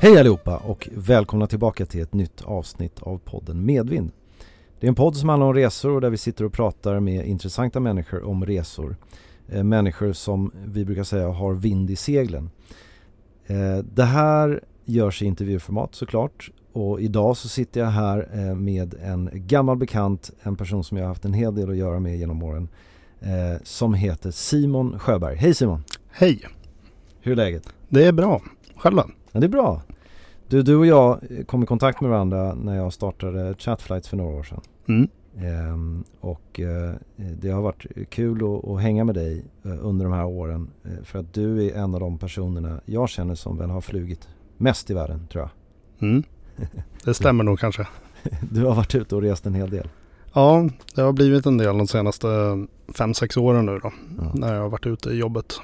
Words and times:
Hej 0.00 0.18
allihopa 0.18 0.56
och 0.56 0.88
välkomna 0.92 1.46
tillbaka 1.46 1.86
till 1.86 2.00
ett 2.02 2.14
nytt 2.14 2.42
avsnitt 2.42 3.02
av 3.02 3.18
podden 3.18 3.66
Medvind. 3.66 4.10
Det 4.80 4.86
är 4.86 4.88
en 4.88 4.94
podd 4.94 5.16
som 5.16 5.28
handlar 5.28 5.46
om 5.46 5.54
resor 5.54 5.90
och 5.90 6.00
där 6.00 6.10
vi 6.10 6.16
sitter 6.16 6.44
och 6.44 6.52
pratar 6.52 7.00
med 7.00 7.26
intressanta 7.26 7.80
människor 7.80 8.22
om 8.24 8.46
resor. 8.46 8.96
Eh, 9.48 9.64
människor 9.64 10.12
som 10.12 10.52
vi 10.66 10.84
brukar 10.84 11.04
säga 11.04 11.28
har 11.28 11.54
vind 11.54 11.90
i 11.90 11.96
seglen. 11.96 12.50
Eh, 13.46 13.78
det 13.94 14.04
här 14.04 14.64
görs 14.84 15.22
i 15.22 15.26
intervjuformat 15.26 15.94
såklart 15.94 16.50
och 16.72 17.00
idag 17.00 17.36
så 17.36 17.48
sitter 17.48 17.80
jag 17.80 17.88
här 17.88 18.28
eh, 18.32 18.54
med 18.54 18.94
en 18.94 19.30
gammal 19.32 19.76
bekant, 19.76 20.30
en 20.42 20.56
person 20.56 20.84
som 20.84 20.96
jag 20.96 21.04
har 21.04 21.08
haft 21.08 21.24
en 21.24 21.34
hel 21.34 21.54
del 21.54 21.70
att 21.70 21.76
göra 21.76 22.00
med 22.00 22.18
genom 22.18 22.42
åren 22.42 22.68
som 23.62 23.94
heter 23.94 24.30
Simon 24.30 24.98
Sjöberg. 24.98 25.36
Hej 25.36 25.54
Simon! 25.54 25.84
Hej! 26.10 26.40
Hur 27.20 27.32
är 27.32 27.36
läget? 27.36 27.62
Det 27.88 28.04
är 28.04 28.12
bra. 28.12 28.42
Själva? 28.76 29.06
Ja, 29.38 29.40
det 29.40 29.46
är 29.46 29.48
bra. 29.48 29.82
Du, 30.48 30.62
du 30.62 30.76
och 30.76 30.86
jag 30.86 31.20
kom 31.46 31.62
i 31.62 31.66
kontakt 31.66 32.00
med 32.00 32.10
varandra 32.10 32.54
när 32.54 32.76
jag 32.76 32.92
startade 32.92 33.54
Chatflights 33.58 34.08
för 34.08 34.16
några 34.16 34.36
år 34.36 34.42
sedan. 34.42 34.60
Mm. 34.86 35.08
Ehm, 35.36 36.04
och 36.20 36.60
eh, 36.60 36.94
det 37.16 37.50
har 37.50 37.62
varit 37.62 37.86
kul 38.10 38.36
att, 38.44 38.68
att, 38.68 38.80
hänga 38.80 39.04
med 39.04 39.14
dig 39.14 39.44
eh, 39.64 39.76
under 39.80 40.04
de 40.04 40.14
här 40.14 40.24
åren. 40.24 40.70
Eh, 40.84 41.04
för 41.04 41.18
att 41.18 41.34
du 41.34 41.66
är 41.66 41.76
en 41.76 41.94
av 41.94 42.00
de 42.00 42.18
personerna 42.18 42.80
jag 42.84 43.08
känner 43.08 43.34
som 43.34 43.58
väl 43.58 43.70
har 43.70 43.80
flugit 43.80 44.28
mest 44.56 44.90
i 44.90 44.94
världen 44.94 45.26
tror 45.32 45.42
jag. 45.42 45.50
Mm. 46.08 46.22
Det 47.04 47.14
stämmer 47.14 47.44
nog 47.44 47.58
kanske. 47.58 47.86
Du 48.52 48.64
har 48.64 48.74
varit 48.74 48.94
ute 48.94 49.16
och 49.16 49.22
rest 49.22 49.46
en 49.46 49.54
hel 49.54 49.70
del. 49.70 49.88
Ja, 50.32 50.68
det 50.94 51.02
har 51.02 51.12
blivit 51.12 51.46
en 51.46 51.58
del 51.58 51.78
de 51.78 51.86
senaste 51.86 52.28
fem 52.94 53.14
sex 53.14 53.36
åren 53.36 53.66
nu 53.66 53.78
då. 53.78 53.92
Ja. 54.18 54.32
När 54.34 54.54
jag 54.54 54.62
har 54.62 54.68
varit 54.68 54.86
ute 54.86 55.10
i 55.10 55.16
jobbet. 55.16 55.60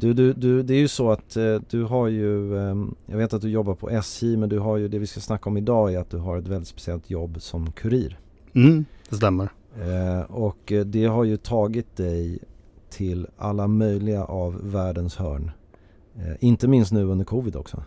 Du, 0.00 0.12
du, 0.12 0.32
du, 0.32 0.62
det 0.62 0.74
är 0.74 0.78
ju 0.78 0.88
så 0.88 1.10
att 1.10 1.36
eh, 1.36 1.60
du 1.70 1.84
har 1.84 2.08
ju, 2.08 2.56
eh, 2.56 2.76
jag 3.06 3.18
vet 3.18 3.32
att 3.32 3.42
du 3.42 3.50
jobbar 3.50 3.74
på 3.74 3.90
SJ 3.90 4.36
men 4.36 4.48
du 4.48 4.58
har 4.58 4.76
ju, 4.76 4.88
det 4.88 4.98
vi 4.98 5.06
ska 5.06 5.20
snacka 5.20 5.50
om 5.50 5.56
idag 5.56 5.94
är 5.94 5.98
att 5.98 6.10
du 6.10 6.16
har 6.16 6.38
ett 6.38 6.48
väldigt 6.48 6.68
speciellt 6.68 7.10
jobb 7.10 7.42
som 7.42 7.72
kurir. 7.72 8.18
Mm, 8.52 8.84
det 9.08 9.16
stämmer. 9.16 9.48
Eh, 9.80 10.20
och 10.20 10.72
eh, 10.72 10.84
det 10.84 11.04
har 11.04 11.24
ju 11.24 11.36
tagit 11.36 11.96
dig 11.96 12.38
till 12.90 13.26
alla 13.36 13.66
möjliga 13.66 14.24
av 14.24 14.70
världens 14.70 15.16
hörn. 15.16 15.50
Inte 16.40 16.68
minst 16.68 16.92
nu 16.92 17.04
under 17.04 17.24
covid 17.24 17.56
också. 17.56 17.82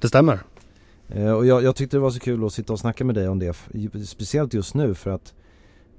Det 0.00 0.08
stämmer. 0.08 0.38
Och 1.36 1.46
jag, 1.46 1.62
jag, 1.62 1.76
tyckte 1.76 1.96
det 1.96 2.00
var 2.00 2.10
så 2.10 2.20
kul 2.20 2.44
att 2.44 2.52
sitta 2.52 2.72
och 2.72 2.78
snacka 2.78 3.04
med 3.04 3.14
dig 3.14 3.28
om 3.28 3.38
det. 3.38 3.56
Speciellt 4.06 4.54
just 4.54 4.74
nu 4.74 4.94
för 4.94 5.10
att 5.10 5.34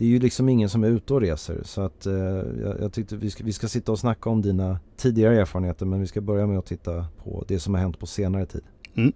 det 0.01 0.05
är 0.07 0.09
ju 0.09 0.19
liksom 0.19 0.49
ingen 0.49 0.69
som 0.69 0.83
är 0.83 0.87
ute 0.87 1.13
och 1.13 1.21
reser 1.21 1.61
så 1.63 1.81
att 1.81 2.05
eh, 2.05 2.13
jag, 2.13 2.75
jag, 2.81 2.93
tyckte 2.93 3.15
vi 3.15 3.29
ska, 3.29 3.43
vi 3.43 3.53
ska 3.53 3.67
sitta 3.67 3.91
och 3.91 3.99
snacka 3.99 4.29
om 4.29 4.41
dina 4.41 4.79
tidigare 4.97 5.41
erfarenheter 5.41 5.85
men 5.85 5.99
vi 5.99 6.07
ska 6.07 6.21
börja 6.21 6.47
med 6.47 6.59
att 6.59 6.65
titta 6.65 7.05
på 7.23 7.45
det 7.47 7.59
som 7.59 7.73
har 7.73 7.81
hänt 7.81 7.99
på 7.99 8.07
senare 8.07 8.45
tid. 8.45 8.61
Mm. 8.95 9.13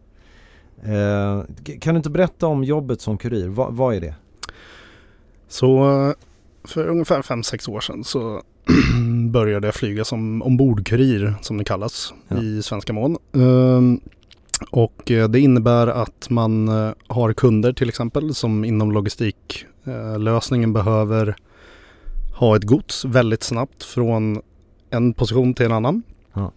Eh, 0.84 1.44
kan 1.80 1.94
du 1.94 1.98
inte 1.98 2.10
berätta 2.10 2.48
om 2.48 2.64
jobbet 2.64 3.02
som 3.02 3.18
kurir? 3.18 3.48
Va, 3.48 3.70
vad 3.72 3.96
är 3.96 4.02
det? 4.02 4.16
Så 5.48 6.14
för 6.64 6.88
ungefär 6.88 7.22
5-6 7.22 7.70
år 7.70 7.80
sedan 7.80 8.04
så 8.04 8.42
började 9.30 9.68
jag 9.68 9.76
flyga 9.76 10.06
som 10.06 10.42
ombordkurir 10.42 11.34
som 11.42 11.58
det 11.58 11.64
kallas 11.64 12.14
ja. 12.28 12.42
i 12.42 12.64
svenska 12.64 12.94
mån. 12.94 13.18
Och 14.72 15.12
eh, 15.12 15.30
det 15.30 15.40
innebär 15.40 15.88
att 15.88 16.30
man 16.30 16.68
eh, 16.68 16.92
har 17.08 17.34
kunder 17.34 17.74
till 17.74 17.90
exempel 17.90 18.36
som 18.36 18.66
inom 18.66 18.92
logistiklösningen 19.86 20.74
behöver 20.74 21.36
ha 22.36 22.56
ett 22.56 22.64
gods 22.64 23.06
väldigt 23.06 23.44
snabbt 23.44 23.84
från 23.84 24.42
en 24.90 25.14
position 25.14 25.54
till 25.54 25.66
en 25.66 25.72
annan. 25.72 26.04
Ja. 26.34 26.52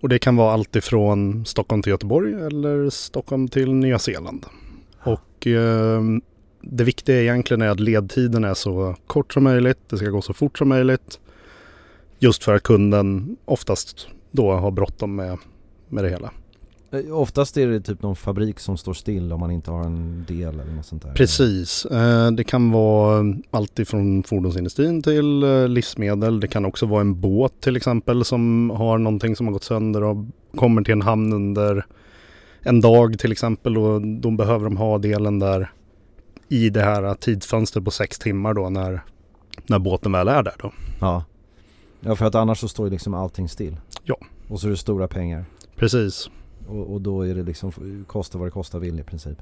Och 0.00 0.08
det 0.08 0.18
kan 0.18 0.36
vara 0.36 0.52
allt 0.52 0.76
ifrån 0.76 1.46
Stockholm 1.46 1.82
till 1.82 1.90
Göteborg 1.90 2.34
eller 2.34 2.90
Stockholm 2.90 3.48
till 3.48 3.74
Nya 3.74 3.98
Zeeland. 3.98 4.46
Och 5.02 5.46
eh, 5.46 6.02
det 6.60 6.84
viktiga 6.84 7.22
egentligen 7.22 7.62
är 7.62 7.68
att 7.68 7.80
ledtiden 7.80 8.44
är 8.44 8.54
så 8.54 8.96
kort 9.06 9.32
som 9.32 9.44
möjligt. 9.44 9.78
Det 9.88 9.96
ska 9.96 10.06
gå 10.08 10.22
så 10.22 10.32
fort 10.32 10.58
som 10.58 10.68
möjligt. 10.68 11.20
Just 12.18 12.44
för 12.44 12.54
att 12.54 12.62
kunden 12.62 13.36
oftast 13.44 14.08
då 14.30 14.52
har 14.52 14.70
bråttom 14.70 15.16
med, 15.16 15.38
med 15.88 16.04
det 16.04 16.10
hela. 16.10 16.30
Eh, 16.92 17.18
oftast 17.18 17.56
är 17.56 17.66
det 17.66 17.80
typ 17.80 18.02
någon 18.02 18.16
fabrik 18.16 18.60
som 18.60 18.76
står 18.76 18.94
still 18.94 19.32
om 19.32 19.40
man 19.40 19.50
inte 19.50 19.70
har 19.70 19.84
en 19.84 20.24
del 20.28 20.60
eller 20.60 20.72
något 20.72 20.86
sånt 20.86 21.02
där. 21.02 21.12
Precis. 21.14 21.84
Eh, 21.84 22.30
det 22.30 22.44
kan 22.44 22.70
vara 22.70 23.34
allt 23.50 23.78
ifrån 23.78 24.22
fordonsindustrin 24.22 25.02
till 25.02 25.42
eh, 25.42 25.68
livsmedel. 25.68 26.40
Det 26.40 26.48
kan 26.48 26.64
också 26.64 26.86
vara 26.86 27.00
en 27.00 27.20
båt 27.20 27.60
till 27.60 27.76
exempel 27.76 28.24
som 28.24 28.70
har 28.70 28.98
någonting 28.98 29.36
som 29.36 29.46
har 29.46 29.52
gått 29.52 29.64
sönder 29.64 30.02
och 30.02 30.16
kommer 30.56 30.82
till 30.82 30.92
en 30.92 31.02
hamn 31.02 31.32
under 31.32 31.86
en 32.60 32.80
dag 32.80 33.18
till 33.18 33.32
exempel 33.32 33.78
och 33.78 34.02
då 34.02 34.30
behöver 34.30 34.64
de 34.64 34.76
ha 34.76 34.98
delen 34.98 35.38
där 35.38 35.72
i 36.48 36.70
det 36.70 36.82
här 36.82 37.14
tidsfönstret 37.14 37.84
på 37.84 37.90
sex 37.90 38.18
timmar 38.18 38.54
då 38.54 38.70
när, 38.70 39.00
när 39.66 39.78
båten 39.78 40.12
väl 40.12 40.28
är 40.28 40.42
där 40.42 40.54
då. 40.58 40.72
Ja. 41.00 41.24
Ja 42.00 42.16
för 42.16 42.26
att 42.26 42.34
annars 42.34 42.58
så 42.58 42.68
står 42.68 42.86
ju 42.86 42.90
liksom 42.90 43.14
allting 43.14 43.48
still. 43.48 43.76
Ja. 44.04 44.16
Och 44.48 44.60
så 44.60 44.66
är 44.66 44.70
det 44.70 44.76
stora 44.76 45.08
pengar. 45.08 45.44
Precis. 45.76 46.30
Och, 46.70 46.92
och 46.92 47.00
då 47.00 47.22
är 47.22 47.34
det 47.34 47.42
liksom, 47.42 47.72
kosta 48.06 48.38
vad 48.38 48.46
det 48.46 48.50
kostar 48.50 48.78
vill 48.78 49.00
i 49.00 49.02
princip? 49.02 49.38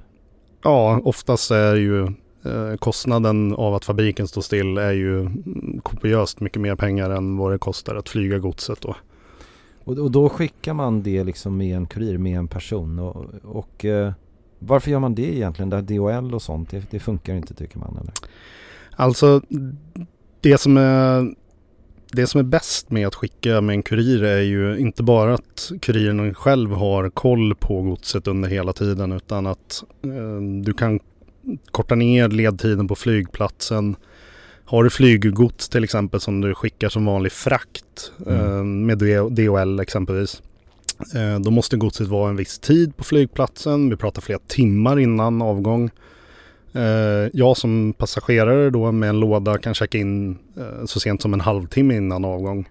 Ja, 0.62 1.00
oftast 1.04 1.50
är 1.50 1.74
ju 1.74 2.02
eh, 2.44 2.76
kostnaden 2.78 3.54
av 3.54 3.74
att 3.74 3.84
fabriken 3.84 4.28
står 4.28 4.42
still 4.42 4.78
är 4.78 4.92
ju 4.92 5.30
kopiöst 5.82 6.40
mycket 6.40 6.60
mer 6.60 6.76
pengar 6.76 7.10
än 7.10 7.36
vad 7.36 7.52
det 7.52 7.58
kostar 7.58 7.94
att 7.94 8.08
flyga 8.08 8.38
godset 8.38 8.80
då. 8.80 8.96
Och, 9.84 9.98
och 9.98 10.10
då 10.10 10.28
skickar 10.28 10.74
man 10.74 11.02
det 11.02 11.24
liksom 11.24 11.56
med 11.56 11.76
en 11.76 11.86
kurir, 11.86 12.18
med 12.18 12.38
en 12.38 12.48
person. 12.48 12.98
Och, 12.98 13.24
och 13.42 13.84
eh, 13.84 14.12
varför 14.58 14.90
gör 14.90 14.98
man 14.98 15.14
det 15.14 15.34
egentligen? 15.34 15.70
Där 15.70 15.82
DHL 15.82 16.34
och 16.34 16.42
sånt, 16.42 16.70
det, 16.70 16.90
det 16.90 16.98
funkar 16.98 17.34
inte 17.34 17.54
tycker 17.54 17.78
man 17.78 17.98
eller? 18.00 18.12
Alltså 18.96 19.42
det 20.40 20.58
som 20.58 20.76
är 20.76 21.34
det 22.12 22.26
som 22.26 22.38
är 22.38 22.44
bäst 22.44 22.90
med 22.90 23.06
att 23.06 23.14
skicka 23.14 23.60
med 23.60 23.74
en 23.74 23.82
kurir 23.82 24.24
är 24.24 24.40
ju 24.40 24.78
inte 24.78 25.02
bara 25.02 25.34
att 25.34 25.72
kuriren 25.80 26.34
själv 26.34 26.70
har 26.70 27.10
koll 27.10 27.54
på 27.54 27.82
godset 27.82 28.26
under 28.26 28.48
hela 28.48 28.72
tiden 28.72 29.12
utan 29.12 29.46
att 29.46 29.84
eh, 30.04 30.62
du 30.62 30.72
kan 30.72 31.00
korta 31.70 31.94
ner 31.94 32.28
ledtiden 32.28 32.88
på 32.88 32.94
flygplatsen. 32.94 33.96
Har 34.64 34.84
du 34.84 34.90
flyggods 34.90 35.68
till 35.68 35.84
exempel 35.84 36.20
som 36.20 36.40
du 36.40 36.54
skickar 36.54 36.88
som 36.88 37.04
vanlig 37.04 37.32
frakt 37.32 38.12
mm. 38.26 38.40
eh, 38.40 38.64
med 38.64 38.98
DHL 39.32 39.80
exempelvis. 39.80 40.42
Eh, 41.14 41.40
då 41.40 41.50
måste 41.50 41.76
godset 41.76 42.08
vara 42.08 42.30
en 42.30 42.36
viss 42.36 42.58
tid 42.58 42.96
på 42.96 43.04
flygplatsen. 43.04 43.90
Vi 43.90 43.96
pratar 43.96 44.22
flera 44.22 44.38
timmar 44.38 44.98
innan 44.98 45.42
avgång. 45.42 45.90
Eh, 46.72 47.30
jag 47.32 47.56
som 47.56 47.94
passagerare 47.98 48.70
då 48.70 48.92
med 48.92 49.08
en 49.08 49.20
låda 49.20 49.58
kan 49.58 49.74
checka 49.74 49.98
in 49.98 50.38
eh, 50.56 50.84
så 50.86 51.00
sent 51.00 51.22
som 51.22 51.34
en 51.34 51.40
halvtimme 51.40 51.96
innan 51.96 52.24
avgång. 52.24 52.68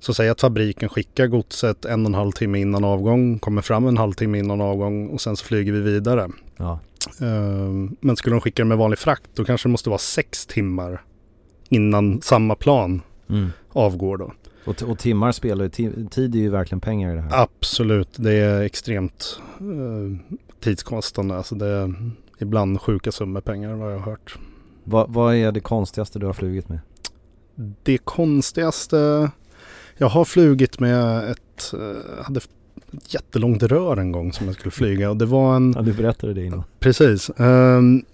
Så 0.00 0.14
säg 0.14 0.28
att 0.28 0.40
fabriken 0.40 0.88
skickar 0.88 1.26
godset 1.26 1.84
en 1.84 2.00
och 2.00 2.06
en 2.06 2.14
halv 2.14 2.32
timme 2.32 2.58
innan 2.58 2.84
avgång, 2.84 3.38
kommer 3.38 3.62
fram 3.62 3.86
en 3.86 3.96
halvtimme 3.96 4.38
innan 4.38 4.60
avgång 4.60 5.08
och 5.08 5.20
sen 5.20 5.36
så 5.36 5.44
flyger 5.44 5.72
vi 5.72 5.80
vidare. 5.80 6.28
Ja. 6.56 6.78
Eh, 7.20 7.90
men 8.00 8.16
skulle 8.16 8.34
de 8.34 8.40
skicka 8.40 8.62
det 8.62 8.68
med 8.68 8.78
vanlig 8.78 8.98
frakt 8.98 9.30
då 9.34 9.44
kanske 9.44 9.68
det 9.68 9.70
måste 9.70 9.88
vara 9.88 9.98
sex 9.98 10.46
timmar 10.46 11.02
innan 11.68 12.22
samma 12.22 12.54
plan 12.54 13.00
mm. 13.30 13.50
avgår 13.72 14.16
då. 14.16 14.32
Och, 14.64 14.82
och 14.82 14.98
timmar 14.98 15.32
spelar 15.32 15.64
ju, 15.64 15.70
tid 16.08 16.34
är 16.34 16.38
ju 16.38 16.50
verkligen 16.50 16.80
pengar 16.80 17.12
i 17.12 17.14
det 17.14 17.20
här. 17.20 17.42
Absolut, 17.42 18.08
det 18.16 18.32
är 18.32 18.62
extremt 18.62 19.40
eh, 19.60 20.36
tidskostande. 20.60 21.34
Alltså 21.34 21.54
det, 21.54 21.94
ibland 22.42 22.80
sjuka 22.80 23.12
summor 23.12 23.40
pengar 23.40 23.74
vad 23.74 23.92
jag 23.92 23.98
har 23.98 24.10
hört. 24.10 24.36
Va, 24.84 25.06
vad 25.08 25.34
är 25.34 25.52
det 25.52 25.60
konstigaste 25.60 26.18
du 26.18 26.26
har 26.26 26.32
flugit 26.32 26.68
med? 26.68 26.78
Det 27.82 27.98
konstigaste 27.98 29.30
jag 29.96 30.08
har 30.08 30.24
flugit 30.24 30.80
med 30.80 31.30
ett, 31.30 31.74
eh, 31.74 32.24
hade 32.24 32.38
ett 32.38 32.50
jättelångt 33.08 33.62
rör 33.62 33.96
en 33.96 34.12
gång 34.12 34.32
som 34.32 34.46
jag 34.46 34.54
skulle 34.54 34.70
flyga 34.70 35.10
och 35.10 35.16
det 35.16 35.26
var 35.26 35.56
en... 35.56 35.72
Ja, 35.76 35.82
du 35.82 35.92
berättade 35.92 36.34
det 36.34 36.44
innan. 36.44 36.62
Precis. 36.78 37.30
Um, 37.36 38.04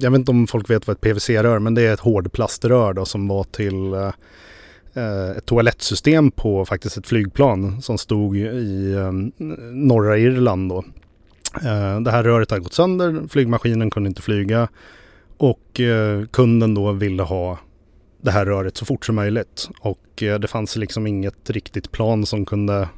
jag 0.00 0.10
vet 0.10 0.18
inte 0.18 0.30
om 0.30 0.46
folk 0.46 0.70
vet 0.70 0.86
vad 0.86 0.94
ett 0.96 1.00
PVC-rör 1.00 1.58
men 1.58 1.74
det 1.74 1.82
är 1.82 1.92
ett 1.92 2.00
hårdplaströr 2.00 2.92
då 2.92 3.04
som 3.04 3.28
var 3.28 3.44
till 3.44 3.94
uh, 3.94 5.30
ett 5.36 5.46
toalettsystem 5.46 6.30
på 6.30 6.64
faktiskt 6.64 6.96
ett 6.96 7.06
flygplan 7.06 7.82
som 7.82 7.98
stod 7.98 8.36
i 8.36 8.94
um, 8.94 9.32
norra 9.72 10.18
Irland 10.18 10.68
då. 10.68 10.84
Eh, 11.64 12.00
det 12.00 12.10
här 12.10 12.24
röret 12.24 12.50
hade 12.50 12.62
gått 12.62 12.72
sönder, 12.72 13.28
flygmaskinen 13.28 13.90
kunde 13.90 14.08
inte 14.08 14.22
flyga 14.22 14.68
och 15.36 15.80
eh, 15.80 16.24
kunden 16.26 16.74
då 16.74 16.92
ville 16.92 17.22
ha 17.22 17.58
det 18.22 18.30
här 18.30 18.46
röret 18.46 18.76
så 18.76 18.84
fort 18.84 19.04
som 19.04 19.14
möjligt. 19.14 19.68
Och 19.80 20.22
eh, 20.22 20.38
det 20.38 20.48
fanns 20.48 20.76
liksom 20.76 21.06
inget 21.06 21.50
riktigt 21.50 21.92
plan 21.92 22.26
som 22.26 22.44
kunde 22.44 22.88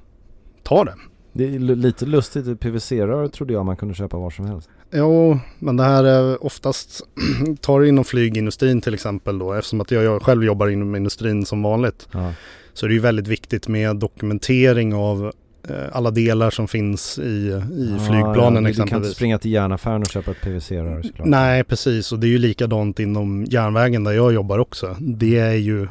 ta 0.62 0.84
det. 0.84 0.94
Det 1.32 1.54
är 1.54 1.58
lite 1.58 2.06
lustigt, 2.06 2.60
PVC-rör 2.60 3.28
trodde 3.28 3.52
jag 3.52 3.66
man 3.66 3.76
kunde 3.76 3.94
köpa 3.94 4.16
var 4.16 4.30
som 4.30 4.46
helst. 4.46 4.70
Jo, 4.90 5.38
men 5.58 5.76
det 5.76 5.82
här 5.82 6.04
är 6.04 6.44
oftast, 6.44 7.02
tar 7.60 7.80
det 7.80 7.88
inom 7.88 8.04
flygindustrin 8.04 8.80
till 8.80 8.94
exempel 8.94 9.38
då, 9.38 9.52
eftersom 9.52 9.80
att 9.80 9.90
jag 9.90 10.22
själv 10.22 10.44
jobbar 10.44 10.68
inom 10.68 10.96
industrin 10.96 11.46
som 11.46 11.62
vanligt. 11.62 12.08
Ja. 12.12 12.32
Så 12.72 12.86
det 12.86 12.92
är 12.92 12.94
ju 12.94 13.00
väldigt 13.00 13.28
viktigt 13.28 13.68
med 13.68 13.96
dokumentering 13.96 14.94
av 14.94 15.32
alla 15.92 16.10
delar 16.10 16.50
som 16.50 16.68
finns 16.68 17.18
i, 17.18 17.22
i 17.22 17.96
ah, 17.96 18.06
flygplanen 18.06 18.64
ja, 18.64 18.70
exempelvis. 18.70 18.76
Du 18.76 18.86
kan 18.86 18.96
inte 18.98 19.10
springa 19.10 19.38
till 19.38 19.50
järnaffären 19.50 20.02
och 20.02 20.08
köpa 20.08 20.30
ett 20.30 20.40
PVC-rör 20.40 21.02
såklart. 21.02 21.28
Nej, 21.28 21.64
precis. 21.64 22.12
Och 22.12 22.18
det 22.18 22.26
är 22.26 22.28
ju 22.28 22.38
likadant 22.38 23.00
inom 23.00 23.44
järnvägen 23.44 24.04
där 24.04 24.12
jag 24.12 24.32
jobbar 24.32 24.58
också. 24.58 24.96
Det 24.98 25.38
är 25.38 25.54
ju 25.54 25.82
eh, 25.82 25.88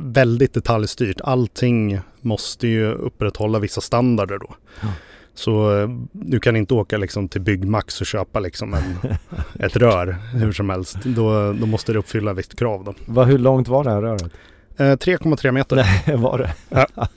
väldigt 0.00 0.54
detaljstyrt. 0.54 1.20
Allting 1.20 2.00
måste 2.20 2.68
ju 2.68 2.92
upprätthålla 2.92 3.58
vissa 3.58 3.80
standarder 3.80 4.38
då. 4.38 4.54
Ja. 4.80 4.88
Så 5.34 5.80
eh, 5.80 5.88
du 6.12 6.40
kan 6.40 6.56
inte 6.56 6.74
åka 6.74 6.98
liksom 6.98 7.28
till 7.28 7.40
Byggmax 7.40 8.00
och 8.00 8.06
köpa 8.06 8.40
liksom 8.40 8.74
en, 8.74 9.16
ett 9.64 9.76
rör 9.76 10.16
hur 10.34 10.52
som 10.52 10.70
helst. 10.70 10.96
Då, 11.04 11.52
då 11.52 11.66
måste 11.66 11.92
det 11.92 11.98
uppfylla 11.98 12.32
visst 12.32 12.58
krav 12.58 12.84
då. 12.84 12.94
Va, 13.06 13.24
hur 13.24 13.38
långt 13.38 13.68
var 13.68 13.84
det 13.84 13.90
här 13.90 14.02
röret? 14.02 14.32
3,3 14.76 15.52
meter. 15.52 15.76
Nej, 15.76 16.16
var 16.16 16.38
det? 16.38 16.54
Ja. 16.68 16.86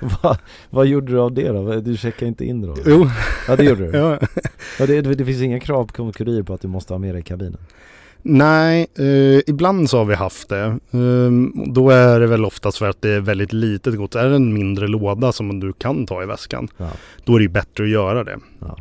Va, 0.22 0.36
vad 0.70 0.86
gjorde 0.86 1.12
du 1.12 1.20
av 1.20 1.34
det 1.34 1.48
då? 1.48 1.80
Du 1.80 1.96
checkade 1.96 2.28
inte 2.28 2.44
in 2.44 2.62
då? 2.62 2.74
Jo. 2.86 3.08
Ja 3.48 3.56
det 3.56 3.64
gjorde 3.64 3.90
du? 3.90 3.98
ja. 3.98 4.18
ja 4.78 4.86
det, 4.86 5.00
det, 5.00 5.24
finns 5.24 5.42
inga 5.42 5.60
krav 5.60 5.84
på 5.84 6.12
kurir 6.12 6.42
på 6.42 6.54
att 6.54 6.60
du 6.60 6.68
måste 6.68 6.94
ha 6.94 6.98
med 6.98 7.14
dig 7.14 7.20
i 7.20 7.24
kabinen? 7.24 7.58
Nej, 8.24 8.86
eh, 8.98 9.40
ibland 9.46 9.90
så 9.90 9.98
har 9.98 10.04
vi 10.04 10.14
haft 10.14 10.48
det. 10.48 10.64
Eh, 10.90 11.30
då 11.66 11.90
är 11.90 12.20
det 12.20 12.26
väl 12.26 12.44
oftast 12.44 12.78
för 12.78 12.88
att 12.88 13.02
det 13.02 13.10
är 13.10 13.20
väldigt 13.20 13.52
litet 13.52 13.96
gods. 13.96 14.16
Är 14.16 14.28
det 14.28 14.36
en 14.36 14.54
mindre 14.54 14.88
låda 14.88 15.32
som 15.32 15.60
du 15.60 15.72
kan 15.72 16.06
ta 16.06 16.22
i 16.22 16.26
väskan, 16.26 16.68
ja. 16.76 16.90
då 17.24 17.36
är 17.36 17.40
det 17.40 17.48
bättre 17.48 17.84
att 17.84 17.90
göra 17.90 18.24
det. 18.24 18.38
Ja. 18.60 18.76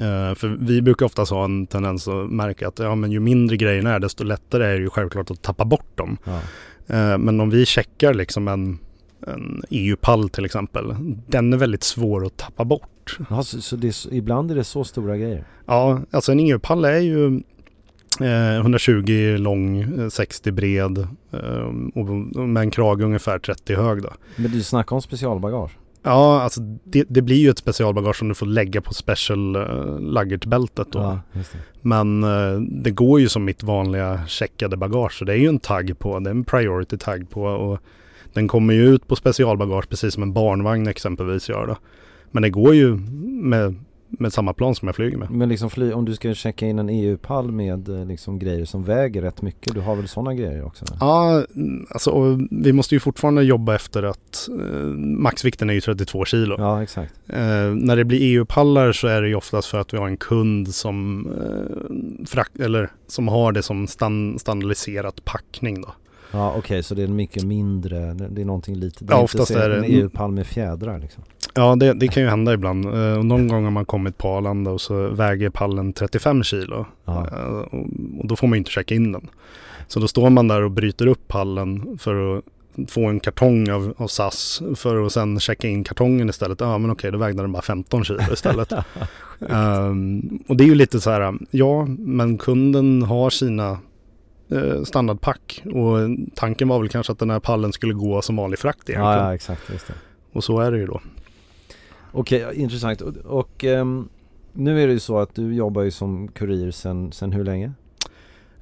Eh, 0.00 0.34
för 0.34 0.56
vi 0.60 0.82
brukar 0.82 1.06
oftast 1.06 1.30
ha 1.30 1.44
en 1.44 1.66
tendens 1.66 2.08
att 2.08 2.30
märka 2.30 2.68
att 2.68 2.78
ja, 2.78 2.94
men 2.94 3.12
ju 3.12 3.20
mindre 3.20 3.56
grejerna 3.56 3.94
är, 3.94 4.00
desto 4.00 4.24
lättare 4.24 4.64
är 4.66 4.74
det 4.74 4.82
ju 4.82 4.90
självklart 4.90 5.30
att 5.30 5.42
tappa 5.42 5.64
bort 5.64 5.96
dem. 5.96 6.16
Ja. 6.24 6.40
Eh, 6.86 7.18
men 7.18 7.40
om 7.40 7.50
vi 7.50 7.66
checkar 7.66 8.14
liksom 8.14 8.48
en 8.48 8.78
en 9.26 9.62
EU-pall 9.70 10.28
till 10.28 10.44
exempel. 10.44 10.94
Den 11.26 11.52
är 11.52 11.56
väldigt 11.56 11.82
svår 11.82 12.26
att 12.26 12.36
tappa 12.36 12.64
bort. 12.64 13.18
Ja, 13.30 13.42
så, 13.42 13.60
så 13.60 13.76
det, 13.76 14.06
ibland 14.10 14.50
är 14.50 14.54
det 14.54 14.64
så 14.64 14.84
stora 14.84 15.16
grejer? 15.16 15.44
Ja, 15.66 16.00
alltså 16.10 16.32
en 16.32 16.40
EU-pall 16.40 16.84
är 16.84 16.98
ju 16.98 17.42
eh, 18.20 18.56
120 18.56 19.36
lång, 19.38 19.86
60 20.10 20.48
eh, 20.48 20.54
bred 20.54 20.98
eh, 21.32 21.38
och 21.94 22.06
med 22.48 22.60
en 22.60 22.70
krage 22.70 23.00
ungefär 23.00 23.38
30 23.38 23.74
hög. 23.74 24.02
Då. 24.02 24.10
Men 24.36 24.50
du 24.50 24.62
snackar 24.62 24.96
om 24.96 25.02
specialbagage? 25.02 25.70
Ja, 26.04 26.42
alltså 26.42 26.60
det, 26.84 27.04
det, 27.08 27.22
blir 27.22 27.36
ju 27.36 27.50
ett 27.50 27.58
specialbagage 27.58 28.16
som 28.16 28.28
du 28.28 28.34
får 28.34 28.46
lägga 28.46 28.80
på 28.80 28.94
special 28.94 29.52
luggage-bältet 30.00 30.86
då. 30.90 30.98
Ja, 30.98 31.20
det. 31.32 31.46
Men 31.80 32.20
det 32.82 32.90
går 32.90 33.20
ju 33.20 33.28
som 33.28 33.44
mitt 33.44 33.62
vanliga 33.62 34.26
checkade 34.26 34.76
bagage. 34.76 35.18
Så 35.18 35.24
det 35.24 35.32
är 35.32 35.36
ju 35.36 35.48
en 35.48 35.58
tagg 35.58 35.98
på, 35.98 36.18
det 36.18 36.30
är 36.30 36.34
en 36.34 36.44
priority 36.44 36.98
tagg 36.98 37.30
på. 37.30 37.42
Och 37.42 37.78
den 38.32 38.48
kommer 38.48 38.74
ju 38.74 38.88
ut 38.88 39.08
på 39.08 39.16
specialbagage 39.16 39.88
precis 39.88 40.14
som 40.14 40.22
en 40.22 40.32
barnvagn 40.32 40.86
exempelvis 40.86 41.48
gör 41.48 41.66
då. 41.66 41.76
Men 42.30 42.42
det 42.42 42.50
går 42.50 42.74
ju 42.74 42.96
med, 43.24 43.74
med 44.08 44.32
samma 44.32 44.52
plan 44.52 44.74
som 44.74 44.88
jag 44.88 44.94
flyger 44.96 45.18
med. 45.18 45.30
Men 45.30 45.48
liksom 45.48 45.70
fly, 45.70 45.92
om 45.92 46.04
du 46.04 46.14
ska 46.14 46.34
checka 46.34 46.66
in 46.66 46.78
en 46.78 46.88
EU-pall 46.88 47.52
med 47.52 47.88
eh, 47.88 48.06
liksom 48.06 48.38
grejer 48.38 48.64
som 48.64 48.84
väger 48.84 49.22
rätt 49.22 49.42
mycket, 49.42 49.74
du 49.74 49.80
har 49.80 49.96
väl 49.96 50.08
sådana 50.08 50.34
grejer 50.34 50.64
också? 50.64 50.84
Ja, 51.00 51.44
alltså 51.90 52.38
vi 52.50 52.72
måste 52.72 52.94
ju 52.94 53.00
fortfarande 53.00 53.42
jobba 53.42 53.74
efter 53.74 54.02
att 54.02 54.48
eh, 54.48 54.86
maxvikten 54.96 55.70
är 55.70 55.74
ju 55.74 55.80
32 55.80 56.24
kilo. 56.24 56.56
Ja, 56.58 56.82
exakt. 56.82 57.14
Eh, 57.26 57.38
när 57.74 57.96
det 57.96 58.04
blir 58.04 58.18
EU-pallar 58.20 58.92
så 58.92 59.08
är 59.08 59.22
det 59.22 59.28
ju 59.28 59.34
oftast 59.34 59.68
för 59.68 59.78
att 59.78 59.94
vi 59.94 59.98
har 59.98 60.06
en 60.06 60.16
kund 60.16 60.74
som, 60.74 61.26
eh, 61.26 62.26
frakt, 62.26 62.60
eller, 62.60 62.90
som 63.06 63.28
har 63.28 63.52
det 63.52 63.62
som 63.62 63.86
stand, 63.86 64.40
standardiserat 64.40 65.24
packning 65.24 65.80
då. 65.80 65.94
Ja 66.32 66.48
okej, 66.48 66.58
okay, 66.58 66.82
så 66.82 66.94
det 66.94 67.02
är 67.02 67.06
mycket 67.06 67.44
mindre, 67.44 68.14
det 68.14 68.40
är 68.40 68.44
någonting 68.44 68.76
lite, 68.76 69.04
det 69.04 69.12
är 69.12 69.16
ja, 69.16 69.22
oftast 69.22 69.50
är 69.50 69.68
det 69.68 69.76
en 69.76 69.84
EU-pall 69.84 70.32
med 70.32 70.46
fjädrar 70.46 70.98
liksom. 70.98 71.22
Ja 71.54 71.76
det, 71.76 71.92
det, 71.92 72.08
kan 72.08 72.22
ju 72.22 72.28
hända 72.28 72.52
ibland. 72.52 72.86
Uh, 72.86 73.22
någon 73.22 73.48
gång 73.48 73.64
har 73.64 73.70
man 73.70 73.84
kommit 73.84 74.18
på 74.18 74.28
Arlanda 74.28 74.70
och 74.70 74.80
så 74.80 75.08
väger 75.08 75.50
pallen 75.50 75.92
35 75.92 76.42
kilo. 76.42 76.86
Uh, 77.08 77.16
och, 77.16 77.74
och, 78.18 78.26
då 78.26 78.36
får 78.36 78.46
man 78.46 78.56
ju 78.56 78.58
inte 78.58 78.70
checka 78.70 78.94
in 78.94 79.12
den. 79.12 79.28
Så 79.88 80.00
då 80.00 80.08
står 80.08 80.30
man 80.30 80.48
där 80.48 80.62
och 80.62 80.70
bryter 80.70 81.06
upp 81.06 81.28
pallen 81.28 81.98
för 81.98 82.38
att 82.38 82.44
få 82.88 83.06
en 83.06 83.20
kartong 83.20 83.70
av, 83.70 83.94
av 83.96 84.06
SAS 84.06 84.62
för 84.76 85.06
att 85.06 85.12
sen 85.12 85.40
checka 85.40 85.68
in 85.68 85.84
kartongen 85.84 86.28
istället. 86.28 86.60
Ja 86.60 86.78
men 86.78 86.90
okej, 86.90 87.12
då 87.12 87.18
vägde 87.18 87.42
den 87.42 87.52
bara 87.52 87.62
15 87.62 88.04
kilo 88.04 88.32
istället. 88.32 88.72
um, 89.38 90.38
och 90.48 90.56
det 90.56 90.64
är 90.64 90.68
ju 90.68 90.74
lite 90.74 91.00
så 91.00 91.10
här, 91.10 91.34
ja 91.50 91.86
men 91.98 92.38
kunden 92.38 93.02
har 93.02 93.30
sina 93.30 93.78
Eh, 94.52 94.82
standardpack. 94.82 95.62
Och 95.66 95.98
tanken 96.34 96.68
var 96.68 96.78
väl 96.78 96.88
kanske 96.88 97.12
att 97.12 97.18
den 97.18 97.30
här 97.30 97.40
pallen 97.40 97.72
skulle 97.72 97.94
gå 97.94 98.22
som 98.22 98.36
vanlig 98.36 98.58
frakt 98.58 98.90
egentligen. 98.90 99.18
Ja, 99.18 99.26
ja 99.26 99.34
exakt. 99.34 99.70
Just 99.72 99.86
det. 99.86 99.94
Och 100.32 100.44
så 100.44 100.60
är 100.60 100.72
det 100.72 100.78
ju 100.78 100.86
då. 100.86 101.00
Okej, 102.12 102.46
okay, 102.46 102.58
intressant. 102.58 103.00
Och, 103.00 103.16
och 103.16 103.64
um, 103.64 104.08
nu 104.52 104.82
är 104.82 104.86
det 104.86 104.92
ju 104.92 105.00
så 105.00 105.18
att 105.18 105.34
du 105.34 105.54
jobbar 105.54 105.82
ju 105.82 105.90
som 105.90 106.28
kurir 106.28 106.70
sen, 106.70 107.12
sen 107.12 107.32
hur 107.32 107.44
länge? 107.44 107.72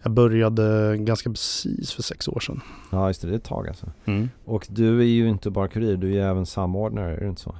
Jag 0.03 0.13
började 0.13 0.97
ganska 0.97 1.31
precis 1.31 1.93
för 1.93 2.03
sex 2.03 2.29
år 2.29 2.41
sedan. 2.41 2.61
Ja 2.93 3.09
just 3.09 3.23
det, 3.23 3.29
det 3.29 3.35
är 3.35 3.37
ett 3.37 3.45
tag 3.45 3.69
alltså. 3.69 3.87
Mm. 4.05 4.29
Och 4.45 4.67
du 4.71 5.01
är 5.01 5.05
ju 5.05 5.29
inte 5.29 5.51
bara 5.51 5.69
kurir, 5.69 5.97
du 5.97 6.07
är 6.07 6.13
ju 6.13 6.21
även 6.21 6.47
samordnare, 6.47 7.17
är 7.17 7.21
det 7.21 7.29
inte 7.29 7.43
så? 7.43 7.55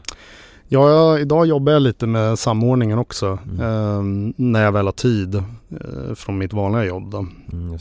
Ja, 0.73 0.91
jag, 0.91 1.21
idag 1.21 1.47
jobbar 1.47 1.73
jag 1.73 1.83
lite 1.83 2.07
med 2.07 2.39
samordningen 2.39 2.99
också. 2.99 3.39
Mm. 3.51 3.61
Eh, 3.61 4.33
när 4.37 4.63
jag 4.65 4.73
väl 4.73 4.87
har 4.87 4.93
tid 4.93 5.35
eh, 5.35 6.15
från 6.15 6.39
mitt 6.39 6.53
vanliga 6.53 6.85
jobb. 6.85 7.11
Då. 7.11 7.27
Mm, 7.53 7.75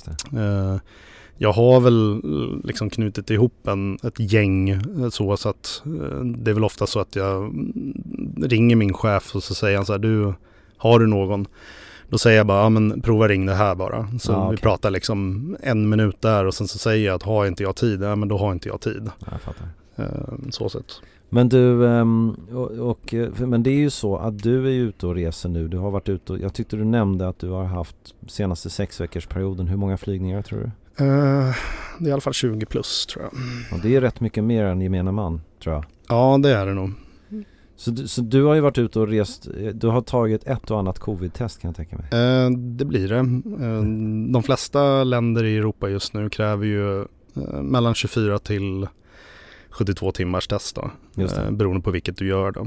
eh, 0.74 0.80
jag 1.38 1.54
har 1.54 1.80
väl 1.80 2.22
liksom 2.64 2.90
knutit 2.90 3.30
ihop 3.30 3.68
en, 3.68 3.98
ett 4.04 4.20
gäng 4.34 4.82
så, 5.12 5.38
så 5.38 5.50
att 5.50 5.82
det 6.36 6.52
är 6.52 6.54
väl 6.54 6.64
ofta 6.64 6.88
så 6.88 7.00
att 7.00 7.16
jag 7.16 7.54
ringer 8.44 8.76
min 8.76 8.94
chef 8.94 9.36
och 9.36 9.44
så 9.44 9.54
säger 9.56 9.78
han 9.78 9.86
så 9.86 9.92
här, 9.92 10.00
du, 10.00 10.34
har 10.78 11.00
du 11.00 11.08
någon? 11.08 11.46
Då 12.10 12.18
säger 12.18 12.38
jag 12.38 12.48
bara, 12.48 12.62
ja 12.64 12.70
men 12.70 13.02
prova 13.02 13.28
ring 13.28 13.46
det 13.46 13.56
här 13.56 13.76
bara. 13.76 14.08
Så 14.20 14.32
Ja, 14.32 14.50
vi 14.50 14.56
okej. 14.56 14.62
pratar 14.62 14.92
liksom 14.92 15.58
en 15.62 15.90
minut 15.90 16.22
där 16.22 16.46
och 16.46 16.54
sen 16.54 16.68
så 16.68 16.78
säger 16.78 17.06
jag 17.06 17.16
att 17.16 17.24
har 17.24 17.46
inte 17.46 17.64
jag 17.64 17.76
tid, 17.76 18.02
ja 18.04 18.16
men 18.16 18.28
då 18.30 18.38
har 18.38 18.52
inte 18.52 18.70
jag 18.70 18.82
tid. 18.82 19.10
Ja, 19.20 19.28
jag 19.32 19.42
fattar. 19.42 19.68
Eh, 19.96 20.50
så 20.50 20.70
sett. 20.70 21.02
Men 21.30 21.50
du, 21.50 21.88
ehm, 21.88 22.36
och, 22.52 22.72
och, 22.72 23.14
eh, 23.14 23.40
men 23.40 23.64
det 23.64 23.70
är 23.70 23.78
ju 23.78 23.90
så 23.90 24.18
att 24.18 24.44
du 24.44 24.68
är 24.68 24.72
ute 24.72 25.08
och 25.08 25.16
reser 25.16 25.50
nu. 25.50 25.68
Du 25.68 25.78
har 25.78 25.92
varit 25.92 26.10
ute 26.10 26.34
och, 26.34 26.40
jag 26.40 26.54
tyckte 26.54 26.76
du 26.76 26.86
nämnde 26.86 27.28
att 27.28 27.40
du 27.40 27.50
har 27.50 27.64
haft 27.64 27.96
senaste 28.28 28.70
sex 28.70 29.02
veckors 29.02 29.28
perioden. 29.28 29.68
Hur 29.68 29.78
många 29.78 29.98
flygningar 29.98 30.42
tror 30.42 30.60
du? 30.60 30.66
Eh, 31.06 31.56
det 32.00 32.06
är 32.06 32.10
i 32.10 32.12
alla 32.12 32.22
fall 32.22 32.34
20 32.34 32.66
plus 32.66 33.06
tror 33.06 33.26
jag. 33.26 33.34
Och 33.74 33.84
det 33.84 33.96
är 33.96 34.02
rätt 34.02 34.22
mycket 34.22 34.44
mer 34.44 34.64
än 34.64 34.82
gemene 34.82 35.12
man, 35.12 35.42
tror 35.64 35.76
jag. 35.76 35.86
Ja 36.10 36.38
det 36.38 36.54
är 36.54 36.66
det 36.66 36.74
nog. 36.74 36.92
Så 37.76 37.92
du, 37.92 38.08
så 38.08 38.22
du 38.22 38.44
har 38.44 38.56
ju 38.56 38.62
varit 38.62 38.78
ute 38.78 39.00
och 39.00 39.08
rest, 39.08 39.48
eh, 39.48 39.74
du 39.74 39.88
har 39.88 40.02
tagit 40.02 40.48
ett 40.48 40.72
och 40.72 40.80
annat 40.80 41.00
covid-test 41.00 41.62
kan 41.62 41.68
jag 41.68 41.76
tänka 41.76 41.98
mig. 41.98 42.06
Eh, 42.12 42.50
det 42.52 42.86
blir 42.86 43.08
det. 43.08 43.18
Eh, 43.66 43.84
de 44.32 44.44
flesta 44.44 45.04
länder 45.04 45.44
i 45.44 45.58
Europa 45.58 45.90
just 45.90 46.14
nu 46.14 46.30
kräver 46.30 46.66
ju 46.66 47.02
eh, 47.02 47.62
mellan 47.62 47.96
24 47.96 48.40
till 48.40 48.88
72 49.70 50.12
timmars 50.12 50.48
test 50.48 50.76
då. 50.76 50.92
Just 51.16 51.36
det. 51.36 51.42
Eh, 51.42 51.52
beroende 51.52 51.82
på 51.82 51.92
vilket 51.92 52.18
du 52.18 52.28
gör 52.28 52.52
då. 52.52 52.62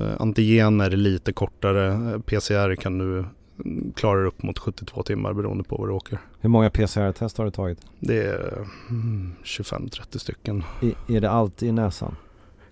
Eh, 0.00 0.20
antigen 0.20 0.80
är 0.80 0.90
lite 0.90 1.32
kortare. 1.32 1.92
Eh, 2.12 2.20
PCR 2.20 2.74
kan 2.74 2.98
du 2.98 3.24
mm, 3.64 3.92
klara 3.96 4.26
upp 4.26 4.42
mot 4.42 4.58
72 4.58 5.02
timmar 5.02 5.32
beroende 5.32 5.64
på 5.64 5.76
var 5.76 5.86
du 5.86 5.92
åker. 5.92 6.18
Hur 6.40 6.48
många 6.48 6.70
PCR-test 6.70 7.38
har 7.38 7.44
du 7.44 7.50
tagit? 7.50 7.78
Det 8.00 8.22
är 8.22 8.66
mm, 8.90 9.32
25-30 9.44 10.18
stycken. 10.18 10.64
I, 10.82 11.16
är 11.16 11.20
det 11.20 11.30
alltid 11.30 11.68
i 11.68 11.72
näsan? 11.72 12.16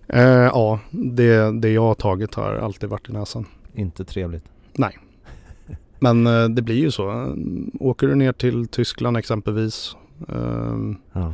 Eh, 0.07 0.21
ja, 0.23 0.79
det, 0.91 1.61
det 1.61 1.69
jag 1.69 1.81
har 1.81 1.95
tagit 1.95 2.35
har 2.35 2.53
alltid 2.55 2.89
varit 2.89 3.09
i 3.09 3.13
näsan. 3.13 3.45
Inte 3.73 4.05
trevligt. 4.05 4.43
Men 6.03 6.27
eh, 6.27 6.49
det 6.49 6.61
blir 6.61 6.75
ju 6.75 6.91
så. 6.91 7.09
Eh, 7.11 7.27
Åker 7.79 8.07
du 8.07 8.15
ner 8.15 8.33
till 8.33 8.67
Tyskland 8.67 9.17
exempelvis. 9.17 9.95
ehm, 10.29 10.95
Ja. 11.13 11.33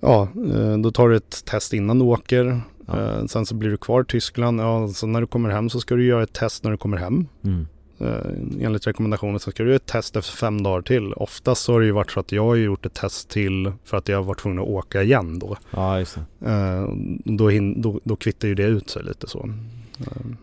Ja, 0.00 0.28
eh, 0.54 0.78
då 0.78 0.90
tar 0.90 1.08
du 1.08 1.16
ett 1.16 1.44
test 1.44 1.72
innan 1.72 1.98
du 1.98 2.04
åker. 2.04 2.60
Ja. 2.86 2.98
Eh, 3.18 3.24
Sen 3.26 3.46
så 3.46 3.54
blir 3.54 3.70
du 3.70 3.76
kvar 3.76 4.02
i 4.02 4.04
Tyskland. 4.04 4.60
Ja, 4.60 4.88
så 4.88 5.06
när 5.06 5.20
du 5.20 5.26
kommer 5.26 5.48
hem 5.50 5.70
så 5.70 5.80
ska 5.80 5.94
du 5.94 6.04
göra 6.06 6.22
ett 6.22 6.32
test 6.32 6.64
när 6.64 6.70
du 6.70 6.76
kommer 6.76 6.96
hem. 6.96 7.26
Mm. 7.44 7.66
Eh, 7.98 8.64
Enligt 8.66 8.86
rekommendationen 8.86 9.40
så 9.40 9.50
ska 9.50 9.62
du 9.62 9.68
göra 9.68 9.76
ett 9.76 9.86
test 9.86 10.16
efter 10.16 10.32
fem 10.36 10.62
dagar 10.62 10.82
till. 10.82 11.12
Oftast 11.12 11.62
så 11.62 11.72
har 11.72 11.80
det 11.80 11.86
ju 11.86 11.92
varit 11.92 12.10
så 12.10 12.20
att 12.20 12.32
jag 12.32 12.44
har 12.44 12.54
gjort 12.56 12.86
ett 12.86 12.94
test 12.94 13.28
till 13.28 13.72
för 13.84 13.96
att 13.96 14.08
jag 14.08 14.16
har 14.16 14.24
varit 14.24 14.38
tvungen 14.40 14.58
att 14.58 14.68
åka 14.68 15.02
igen 15.02 15.38
då. 15.38 15.56
ja, 15.70 15.98
just 15.98 16.18
det. 16.38 16.86
Då, 17.24 17.50
då, 17.76 18.00
då 18.04 18.16
kvittar 18.16 18.48
ju 18.48 18.54
det 18.54 18.62
ut 18.64 18.90
sig 18.90 19.02
lite 19.04 19.26
så. 19.26 19.48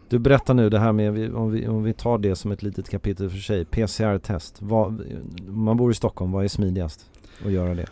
Du 0.09 0.19
berättar 0.19 0.53
nu 0.53 0.69
det 0.69 0.79
här 0.79 0.91
med, 0.91 1.33
om 1.35 1.51
vi, 1.51 1.67
om 1.67 1.83
vi 1.83 1.93
tar 1.93 2.17
det 2.17 2.35
som 2.35 2.51
ett 2.51 2.63
litet 2.63 2.89
kapitel 2.89 3.29
för 3.29 3.37
sig. 3.37 3.65
PCR-test. 3.65 4.55
Vad, 4.59 5.01
man 5.47 5.77
bor 5.77 5.91
i 5.91 5.95
Stockholm, 5.95 6.31
vad 6.31 6.43
är 6.43 6.47
smidigast 6.47 7.05
att 7.45 7.51
göra 7.51 7.75
det? 7.75 7.85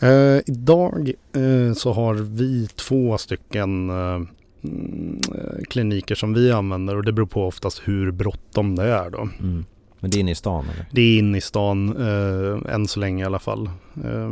Eh, 0.00 0.40
idag 0.46 1.12
eh, 1.32 1.72
så 1.74 1.92
har 1.92 2.14
vi 2.14 2.66
två 2.74 3.18
stycken 3.18 3.90
eh, 3.90 4.20
mm, 4.64 5.20
eh, 5.34 5.64
kliniker 5.70 6.14
som 6.14 6.34
vi 6.34 6.52
använder 6.52 6.96
och 6.96 7.04
det 7.04 7.12
beror 7.12 7.26
på 7.26 7.46
oftast 7.46 7.80
hur 7.84 8.10
bråttom 8.10 8.76
det 8.76 8.84
är 8.84 9.10
då. 9.10 9.28
Mm. 9.40 9.64
Men 10.00 10.10
det 10.10 10.18
är 10.18 10.20
inne 10.20 10.30
i 10.30 10.34
stan 10.34 10.64
eller? 10.74 10.86
Det 10.92 11.00
är 11.00 11.18
inne 11.18 11.38
i 11.38 11.40
stan, 11.40 11.96
eh, 11.96 12.74
än 12.74 12.88
så 12.88 13.00
länge 13.00 13.22
i 13.22 13.26
alla 13.26 13.38
fall. 13.38 13.66
Eh, 14.04 14.30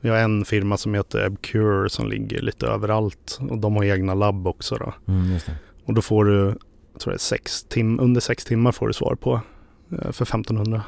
vi 0.00 0.08
har 0.08 0.16
en 0.16 0.44
firma 0.44 0.76
som 0.76 0.94
heter 0.94 1.26
Abcure 1.26 1.88
som 1.90 2.08
ligger 2.08 2.40
lite 2.42 2.66
överallt 2.66 3.38
och 3.50 3.58
de 3.58 3.76
har 3.76 3.84
egna 3.84 4.14
labb 4.14 4.46
också 4.46 4.76
då. 4.76 4.94
Mm. 5.12 5.38
Och 5.84 5.94
då 5.94 6.02
får 6.02 6.24
du, 6.24 6.54
jag 6.92 7.00
tror 7.00 7.10
det 7.12 7.16
är 7.16 7.18
sex 7.18 7.66
tim- 7.68 8.00
under 8.00 8.20
sex 8.20 8.44
timmar 8.44 8.72
får 8.72 8.86
du 8.86 8.92
svar 8.92 9.14
på 9.14 9.40
eh, 9.92 10.12
för 10.12 10.24
1500. 10.24 10.82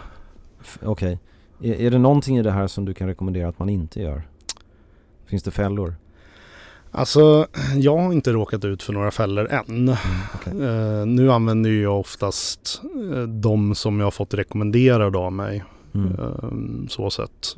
F- 0.60 0.78
Okej. 0.82 1.18
Är, 1.62 1.74
är 1.74 1.90
det 1.90 1.98
någonting 1.98 2.38
i 2.38 2.42
det 2.42 2.50
här 2.50 2.66
som 2.66 2.84
du 2.84 2.94
kan 2.94 3.08
rekommendera 3.08 3.48
att 3.48 3.58
man 3.58 3.68
inte 3.68 4.00
gör? 4.00 4.22
Finns 5.26 5.42
det 5.42 5.50
fällor? 5.50 5.94
Alltså, 6.90 7.46
jag 7.76 7.98
har 7.98 8.12
inte 8.12 8.32
råkat 8.32 8.64
ut 8.64 8.82
för 8.82 8.92
några 8.92 9.10
fällor 9.10 9.48
än. 9.50 9.64
Mm, 9.68 9.96
okej. 10.34 10.52
Eh, 10.62 11.06
nu 11.06 11.32
använder 11.32 11.70
jag 11.70 12.00
oftast 12.00 12.80
eh, 13.14 13.22
de 13.22 13.74
som 13.74 13.98
jag 13.98 14.06
har 14.06 14.10
fått 14.10 14.34
rekommenderade 14.34 15.18
av 15.18 15.32
mig. 15.32 15.64
Mm. 15.94 16.12
Eh, 16.12 16.88
så 16.88 17.10
sett. 17.10 17.56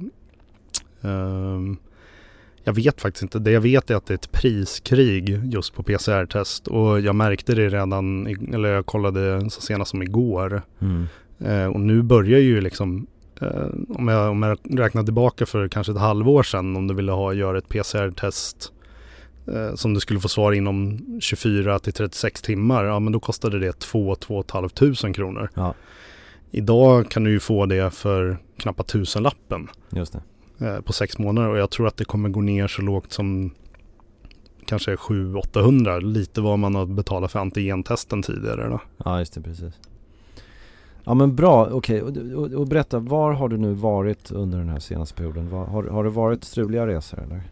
Eh, 1.01 1.61
jag 2.65 2.73
vet 2.73 3.01
faktiskt 3.01 3.23
inte. 3.23 3.39
Det 3.39 3.51
jag 3.51 3.61
vet 3.61 3.91
är 3.91 3.95
att 3.95 4.07
det 4.07 4.13
är 4.13 4.19
ett 4.19 4.33
priskrig 4.33 5.41
just 5.45 5.75
på 5.75 5.83
PCR-test. 5.83 6.67
Och 6.67 7.01
jag 7.01 7.15
märkte 7.15 7.55
det 7.55 7.69
redan, 7.69 8.27
eller 8.27 8.69
jag 8.69 8.87
kollade 8.87 9.51
så 9.51 9.61
senast 9.61 9.91
som 9.91 10.03
igår. 10.03 10.63
Mm. 10.81 11.07
Eh, 11.39 11.67
och 11.67 11.81
nu 11.81 12.03
börjar 12.03 12.39
ju 12.39 12.61
liksom 12.61 13.07
om, 13.89 14.09
jag, 14.09 14.31
om 14.31 14.43
jag 14.43 14.59
räknar 14.81 15.03
tillbaka 15.03 15.47
för 15.47 15.69
kanske 15.69 15.93
ett 15.93 15.99
halvår 15.99 16.43
sedan 16.43 16.77
om 16.77 16.87
du 16.87 16.95
ville 16.95 17.13
ha 17.13 17.33
göra 17.33 17.59
ett 17.59 17.69
PCR-test 17.69 18.73
eh, 19.55 19.75
som 19.75 19.95
du 19.95 20.01
skulle 20.01 20.21
få 20.21 20.29
svar 20.29 20.53
inom 20.53 20.99
24 21.21 21.79
till 21.79 21.93
36 21.93 22.43
timmar. 22.43 22.85
Ja 22.85 23.01
men 23.01 23.13
då 23.13 23.21
kostade 23.21 23.59
det 23.59 23.85
2-2 23.85 24.71
500 24.79 25.15
kronor. 25.15 25.51
Ja. 25.55 25.75
Idag 26.51 27.11
kan 27.11 27.25
du 27.25 27.31
ju 27.31 27.41
få 27.41 27.67
det 27.67 27.91
för 27.91 28.39
knappt 28.57 28.87
tusenlappen 28.89 29.69
Just 29.91 30.17
det. 30.59 30.67
eh, 30.67 30.81
på 30.81 30.93
sex 30.93 31.19
månader 31.19 31.49
och 31.49 31.59
jag 31.59 31.71
tror 31.71 31.87
att 31.87 31.97
det 31.97 32.05
kommer 32.05 32.29
gå 32.29 32.41
ner 32.41 32.69
så 32.69 32.83
lågt 32.83 33.13
som 33.13 33.51
kanske 34.67 34.95
700-800 34.95 36.01
lite 36.01 36.41
vad 36.41 36.59
man 36.59 36.75
har 36.75 36.87
betalat 36.87 37.33
för 37.33 37.39
antigentesten 37.39 38.23
tidigare 38.23 38.69
då. 38.69 38.81
Ja, 39.05 39.19
just 39.19 39.35
det, 39.35 39.41
precis. 39.41 39.75
Ja 41.09 41.15
men 41.15 41.37
bra, 41.37 41.69
okej. 41.73 42.03
Och, 42.03 42.17
och, 42.35 42.53
och 42.53 42.67
berätta, 42.67 42.99
var 42.99 43.33
har 43.33 43.49
du 43.49 43.57
nu 43.57 43.73
varit 43.73 44.31
under 44.31 44.59
den 44.59 44.69
här 44.69 44.79
senaste 44.79 45.15
perioden? 45.15 45.51
Var, 45.51 45.65
har, 45.67 45.83
har 45.83 46.05
det 46.05 46.11
varit 46.11 46.45
struliga 46.45 46.87
resor 46.87 47.19
eller? 47.23 47.43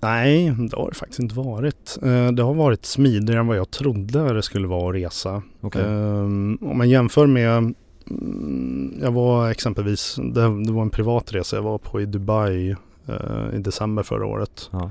Nej, 0.00 0.54
det 0.70 0.76
har 0.76 0.88
det 0.88 0.94
faktiskt 0.96 1.20
inte 1.20 1.34
varit. 1.34 1.98
Eh, 2.02 2.28
Det 2.32 2.42
har 2.42 2.54
varit 2.54 2.84
smidigare 2.86 3.40
än 3.40 3.46
vad 3.46 3.56
jag 3.56 3.70
trodde 3.70 4.34
det 4.34 4.42
skulle 4.42 4.68
vara 4.68 4.88
att 4.88 4.94
resa. 4.94 5.42
Okej. 5.60 5.82
Ehm, 5.84 6.58
Om 6.62 6.78
man 6.78 6.90
jämför 6.90 7.26
med 7.26 7.74
mm, 8.10 8.94
Jag 9.02 9.12
var 9.12 9.50
exempelvis, 9.50 10.16
det, 10.34 10.48
var 10.72 10.82
en 10.82 10.90
privat 10.90 11.32
resa 11.34 11.56
jag 11.56 11.62
var 11.62 11.78
på 11.78 12.00
i 12.00 12.06
Dubai 12.06 12.76
eh, 13.06 13.54
i 13.54 13.58
december 13.58 14.02
förra 14.02 14.26
året. 14.26 14.68
Ja. 14.70 14.90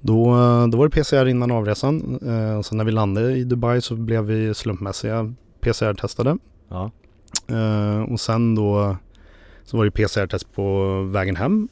Då, 0.00 0.24
då 0.72 0.78
var 0.78 0.88
det 0.88 1.02
PCR 1.02 1.26
innan 1.26 1.50
avresan. 1.50 2.18
Eh, 2.26 2.60
sen 2.62 2.78
när 2.78 2.84
vi 2.84 2.92
landade 2.92 3.32
i 3.36 3.44
Dubai 3.44 3.80
så 3.80 3.96
blev 3.96 4.24
vi 4.24 4.54
slumpmässiga 4.54 5.34
PCR-testade. 5.60 6.38
Ja. 6.68 6.90
Eh, 7.48 8.12
och 8.12 8.20
sen 8.20 8.54
då 8.54 8.96
så 9.64 9.76
var 9.76 9.84
det 9.84 9.90
PCR-test 9.90 10.52
på 10.54 11.02
vägen 11.02 11.36
hem. 11.36 11.68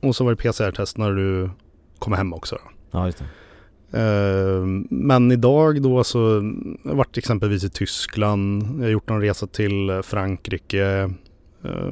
Och 0.00 0.16
så 0.16 0.24
var 0.24 0.30
det 0.30 0.36
PCR-test 0.36 0.98
när 0.98 1.12
du 1.12 1.50
kommer 1.98 2.16
hem 2.16 2.32
också. 2.32 2.54
Då. 2.54 2.70
Ja, 2.90 3.06
just 3.06 3.18
det. 3.18 3.24
Eh, 3.92 4.66
men 4.90 5.32
idag 5.32 5.82
då 5.82 6.04
så 6.04 6.18
jag 6.82 6.90
har 6.90 6.96
varit 6.96 7.18
exempelvis 7.18 7.64
i 7.64 7.70
Tyskland. 7.70 8.62
Jag 8.76 8.84
har 8.84 8.90
gjort 8.90 9.10
en 9.10 9.20
resa 9.20 9.46
till 9.46 10.00
Frankrike. 10.04 11.10
Eh, 11.64 11.90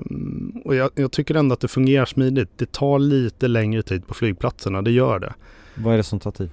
och 0.64 0.74
jag, 0.74 0.90
jag 0.94 1.12
tycker 1.12 1.34
ändå 1.34 1.52
att 1.52 1.60
det 1.60 1.68
fungerar 1.68 2.04
smidigt. 2.04 2.50
Det 2.56 2.72
tar 2.72 2.98
lite 2.98 3.48
längre 3.48 3.82
tid 3.82 4.06
på 4.06 4.14
flygplatserna, 4.14 4.82
det 4.82 4.90
gör 4.90 5.18
det. 5.18 5.34
Vad 5.74 5.92
är 5.94 5.96
det 5.96 6.02
som 6.02 6.20
tar 6.20 6.30
tid? 6.30 6.50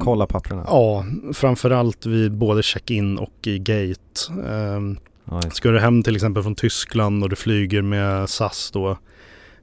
Kolla 0.00 0.26
papperna? 0.26 0.64
Ja, 0.66 1.04
framförallt 1.32 2.06
vid 2.06 2.32
både 2.32 2.62
check-in 2.62 3.18
och 3.18 3.46
i 3.46 3.58
gate. 3.58 4.32
Det. 5.24 5.50
Ska 5.50 5.70
du 5.70 5.78
hem 5.78 6.02
till 6.02 6.14
exempel 6.14 6.42
från 6.42 6.54
Tyskland 6.54 7.22
och 7.22 7.30
du 7.30 7.36
flyger 7.36 7.82
med 7.82 8.28
SAS 8.28 8.70
då, 8.70 8.90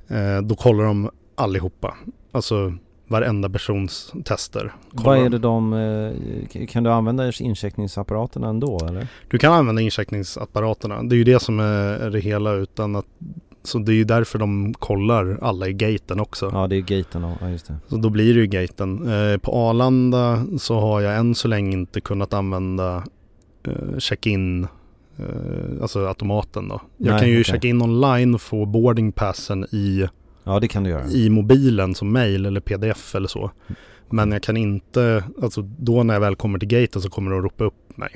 eh, 0.07 0.41
då 0.43 0.55
kollar 0.55 0.83
de 0.83 1.09
allihopa. 1.35 1.95
Alltså 2.31 2.73
varenda 3.07 3.49
persons 3.49 4.13
tester. 4.25 4.73
Vad 4.91 5.17
är 5.17 5.21
de. 5.23 5.31
det 5.31 5.37
de, 5.37 5.73
eh, 5.73 6.65
kan 6.67 6.83
du 6.83 6.89
använda 6.89 7.31
incheckningsapparaterna 7.39 8.49
ändå 8.49 8.79
eller? 8.87 9.07
Du 9.27 9.37
kan 9.37 9.53
använda 9.53 9.81
incheckningsapparaterna. 9.81 11.03
Det 11.03 11.15
är 11.15 11.17
ju 11.17 11.23
det 11.23 11.39
som 11.39 11.59
är 11.59 12.09
det 12.09 12.19
hela 12.19 12.53
utan 12.53 12.95
att 12.95 13.05
så 13.63 13.79
det 13.79 13.91
är 13.91 13.95
ju 13.95 14.03
därför 14.03 14.39
de 14.39 14.73
kollar 14.73 15.37
alla 15.41 15.67
i 15.67 15.73
gaten 15.73 16.19
också. 16.19 16.51
Ja 16.53 16.67
det 16.67 16.75
är 16.75 16.81
gaten 16.81 17.35
ja 17.41 17.49
just 17.49 17.67
det. 17.67 17.75
Så 17.87 17.97
då 17.97 18.09
blir 18.09 18.33
det 18.33 18.39
ju 18.39 18.47
gaten. 18.47 19.09
Eh, 19.09 19.37
på 19.37 19.51
Arlanda 19.53 20.45
så 20.59 20.79
har 20.79 21.01
jag 21.01 21.17
än 21.17 21.35
så 21.35 21.47
länge 21.47 21.71
inte 21.71 22.01
kunnat 22.01 22.33
använda 22.33 23.03
eh, 23.63 23.97
check-in, 23.97 24.67
alltså 25.81 26.07
automaten 26.07 26.67
då. 26.67 26.81
Jag 26.97 27.11
Nej, 27.11 27.19
kan 27.19 27.29
ju 27.29 27.35
okej. 27.35 27.43
checka 27.43 27.67
in 27.67 27.81
online 27.81 28.33
och 28.35 28.41
få 28.41 28.65
boardingpassen 28.65 29.63
i, 29.71 30.07
Ja 30.43 30.59
det 30.59 30.67
kan 30.67 30.83
du 30.83 30.89
göra. 30.89 31.07
i 31.07 31.29
mobilen 31.29 31.95
som 31.95 32.11
mail 32.13 32.45
eller 32.45 32.59
pdf 32.59 33.15
eller 33.15 33.27
så. 33.27 33.51
Men 34.09 34.31
jag 34.31 34.43
kan 34.43 34.57
inte, 34.57 35.23
alltså 35.41 35.61
då 35.61 36.03
när 36.03 36.13
jag 36.13 36.21
väl 36.21 36.35
kommer 36.35 36.59
till 36.59 36.67
gaten 36.67 37.01
så 37.01 37.09
kommer 37.09 37.31
de 37.31 37.39
att 37.39 37.43
ropa 37.43 37.63
upp 37.63 37.97
mig. 37.97 38.09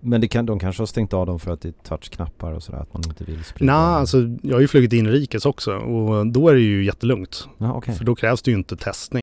Men 0.00 0.20
det 0.20 0.28
kan, 0.28 0.46
de 0.46 0.58
kanske 0.58 0.82
har 0.82 0.86
stängt 0.86 1.12
av 1.12 1.26
dem 1.26 1.38
för 1.40 1.50
att 1.52 1.60
det 1.60 1.68
är 1.68 1.72
touchknappar 1.88 2.52
och 2.52 2.62
sådär, 2.62 2.78
att 2.78 2.94
man 2.94 3.02
inte 3.06 3.24
vill 3.24 3.44
sprida? 3.44 3.72
Nej, 3.72 3.94
alltså 3.94 4.18
jag 4.42 4.54
har 4.56 4.60
ju 4.60 4.68
flugit 4.68 4.92
inrikes 4.92 5.46
också 5.46 5.72
och 5.76 6.26
då 6.26 6.48
är 6.48 6.54
det 6.54 6.60
ju 6.60 6.84
jättelugnt. 6.84 7.48
Ja, 7.58 7.74
okay. 7.74 7.94
För 7.94 8.04
då 8.04 8.14
krävs 8.14 8.42
det 8.42 8.50
ju 8.50 8.56
inte 8.56 8.76
testning. 8.76 9.22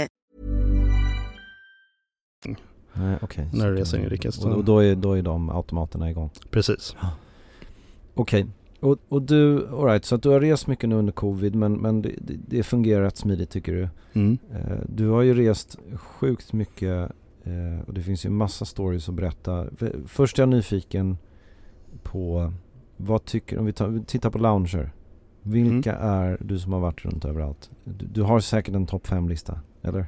Nej, 2.93 3.17
okej. 3.21 3.47
När 3.53 3.71
du 3.71 3.75
reser 3.75 3.97
inrikes. 3.99 4.45
Och, 4.45 4.51
och 4.51 4.63
då, 4.65 4.79
är, 4.79 4.95
då 4.95 5.13
är 5.13 5.21
de 5.21 5.49
automaterna 5.49 6.09
igång? 6.09 6.29
Precis. 6.49 6.95
Okej. 8.13 8.47
Och, 8.79 8.97
och 9.09 9.21
du, 9.21 9.67
alright, 9.67 10.05
så 10.05 10.15
att 10.15 10.23
du 10.23 10.29
har 10.29 10.39
rest 10.39 10.67
mycket 10.67 10.89
nu 10.89 10.95
under 10.95 11.13
covid 11.13 11.55
men, 11.55 11.73
men 11.73 12.01
det, 12.01 12.11
det, 12.47 12.63
fungerar 12.63 13.01
rätt 13.03 13.17
smidigt 13.17 13.49
tycker 13.49 13.73
du? 13.73 13.89
Mm. 14.13 14.37
Eh, 14.53 14.77
du 14.89 15.07
har 15.07 15.21
ju 15.21 15.33
rest 15.33 15.77
sjukt 15.95 16.53
mycket 16.53 17.11
eh, 17.43 17.87
och 17.87 17.93
det 17.93 18.01
finns 18.01 18.25
ju 18.25 18.29
massa 18.29 18.65
stories 18.65 19.09
att 19.09 19.15
berätta. 19.15 19.65
För- 19.77 19.95
Först 20.07 20.39
är 20.39 20.41
jag 20.41 20.49
nyfiken 20.49 21.17
på 22.03 22.53
vad 22.97 23.25
tycker, 23.25 23.59
om 23.59 23.65
vi, 23.65 23.73
tar, 23.73 24.03
tittar 24.05 24.29
på 24.29 24.37
lounger. 24.37 24.91
Vilka 25.43 25.95
är 25.95 26.37
du 26.41 26.59
som 26.59 26.73
har 26.73 26.79
varit 26.79 27.05
runt 27.05 27.25
överallt? 27.25 27.69
Du, 27.83 28.05
du 28.05 28.21
har 28.21 28.39
säkert 28.39 28.75
en 28.75 28.85
topp 28.87 29.07
5-lista, 29.07 29.59
eller? 29.81 30.05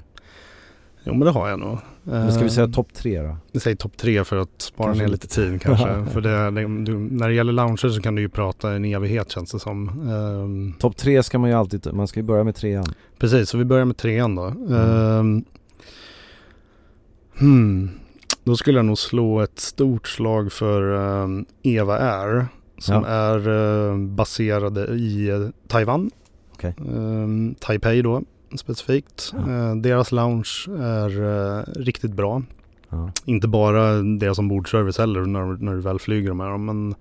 Jo 1.03 1.13
men 1.13 1.19
det 1.19 1.31
har 1.31 1.49
jag 1.49 1.59
nog. 1.59 1.77
Men 2.03 2.31
ska 2.31 2.43
vi 2.43 2.49
säga 2.49 2.65
Eh, 2.67 2.71
topp 2.71 2.93
3 2.93 3.21
då? 3.21 3.37
Vi 3.51 3.59
säger 3.59 3.75
topp 3.77 3.97
tre 3.97 4.23
för 4.23 4.37
att 4.37 4.61
spara 4.61 4.87
Kanske 4.87 5.03
ner 5.03 5.11
lite. 5.11 5.27
tid 5.27 5.61
kanske. 5.61 6.05
för 6.13 6.21
det, 6.21 6.51
det, 6.51 6.61
du, 6.83 6.97
när 6.97 7.27
det 7.27 7.33
gäller 7.33 7.53
lounger 7.53 7.75
så 7.89 8.01
kan 8.01 8.15
du 8.15 8.21
ju 8.21 8.29
prata 8.29 8.71
en 8.71 8.85
evighet 8.85 9.31
känns 9.31 9.51
det 9.51 9.59
som. 9.59 9.89
Ehm, 9.89 10.73
Topp 10.79 10.97
3 10.97 11.23
ska 11.23 11.39
man 11.39 11.49
ju 11.49 11.55
alltid, 11.55 11.93
man 11.93 12.07
ska 12.07 12.19
ju 12.19 12.23
börja 12.23 12.43
med 12.43 12.55
trean. 12.55 12.85
Precis, 13.19 13.49
så 13.49 13.57
vi 13.57 13.65
börjar 13.65 13.85
med 13.85 13.97
trean 13.97 14.35
då. 14.35 14.43
Ehm, 14.75 15.43
hmm. 17.39 17.89
Då 18.43 18.55
skulle 18.55 18.77
jag 18.79 18.85
nog 18.85 18.97
slå 18.97 19.39
ett 19.41 19.59
stort 19.59 20.07
slag 20.07 20.51
för 20.51 20.95
ehm, 21.23 21.45
Eva 21.63 21.97
Air. 21.99 22.45
Som 22.77 22.93
Ja. 22.95 23.07
är 23.07 23.49
eh, 23.91 23.97
baserade 23.97 24.85
i 24.93 25.29
eh, 25.29 25.47
Taiwan. 25.67 26.11
Okej. 26.53 26.75
Ehm, 26.79 27.55
Taipei 27.59 28.01
då 28.01 28.23
specifikt. 28.57 29.33
Ja. 29.33 29.51
Eh, 29.69 29.75
deras 29.75 30.11
lounge 30.11 30.65
är 30.79 31.21
eh, 31.59 31.63
riktigt 31.75 32.13
bra. 32.13 32.41
Ja. 32.89 33.11
Inte 33.25 33.47
bara 33.47 33.93
deras 34.01 34.39
ombordservice 34.39 34.97
heller 34.97 35.21
när, 35.21 35.45
när 35.63 35.73
du 35.73 35.79
väl 35.81 35.99
flyger 35.99 36.29
de 36.29 36.39
här. 36.39 36.57
Men 36.57 36.95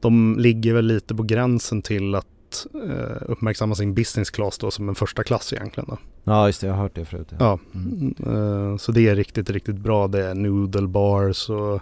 de 0.00 0.36
ligger 0.38 0.74
väl 0.74 0.86
lite 0.86 1.14
på 1.14 1.22
gränsen 1.22 1.82
till 1.82 2.14
att 2.14 2.66
eh, 2.88 3.16
uppmärksamma 3.26 3.74
sin 3.74 3.94
business 3.94 4.30
class 4.30 4.58
då 4.58 4.70
som 4.70 4.88
en 4.88 4.94
första 4.94 5.24
klass 5.24 5.52
egentligen. 5.52 5.88
Då. 5.90 5.98
ja, 6.24 6.46
just 6.46 6.60
det. 6.60 6.66
Jag 6.66 6.74
har 6.74 6.82
hört 6.82 6.94
det 6.94 7.04
förut. 7.04 7.32
Ja, 7.38 7.58
Mm. 7.74 8.14
eh, 8.26 8.76
så 8.76 8.92
det 8.92 9.08
är 9.08 9.14
riktigt, 9.16 9.50
riktigt 9.50 9.76
bra. 9.78 10.08
Det 10.08 10.26
är 10.26 10.34
noodle 10.34 10.86
bars 10.86 11.50
och 11.50 11.80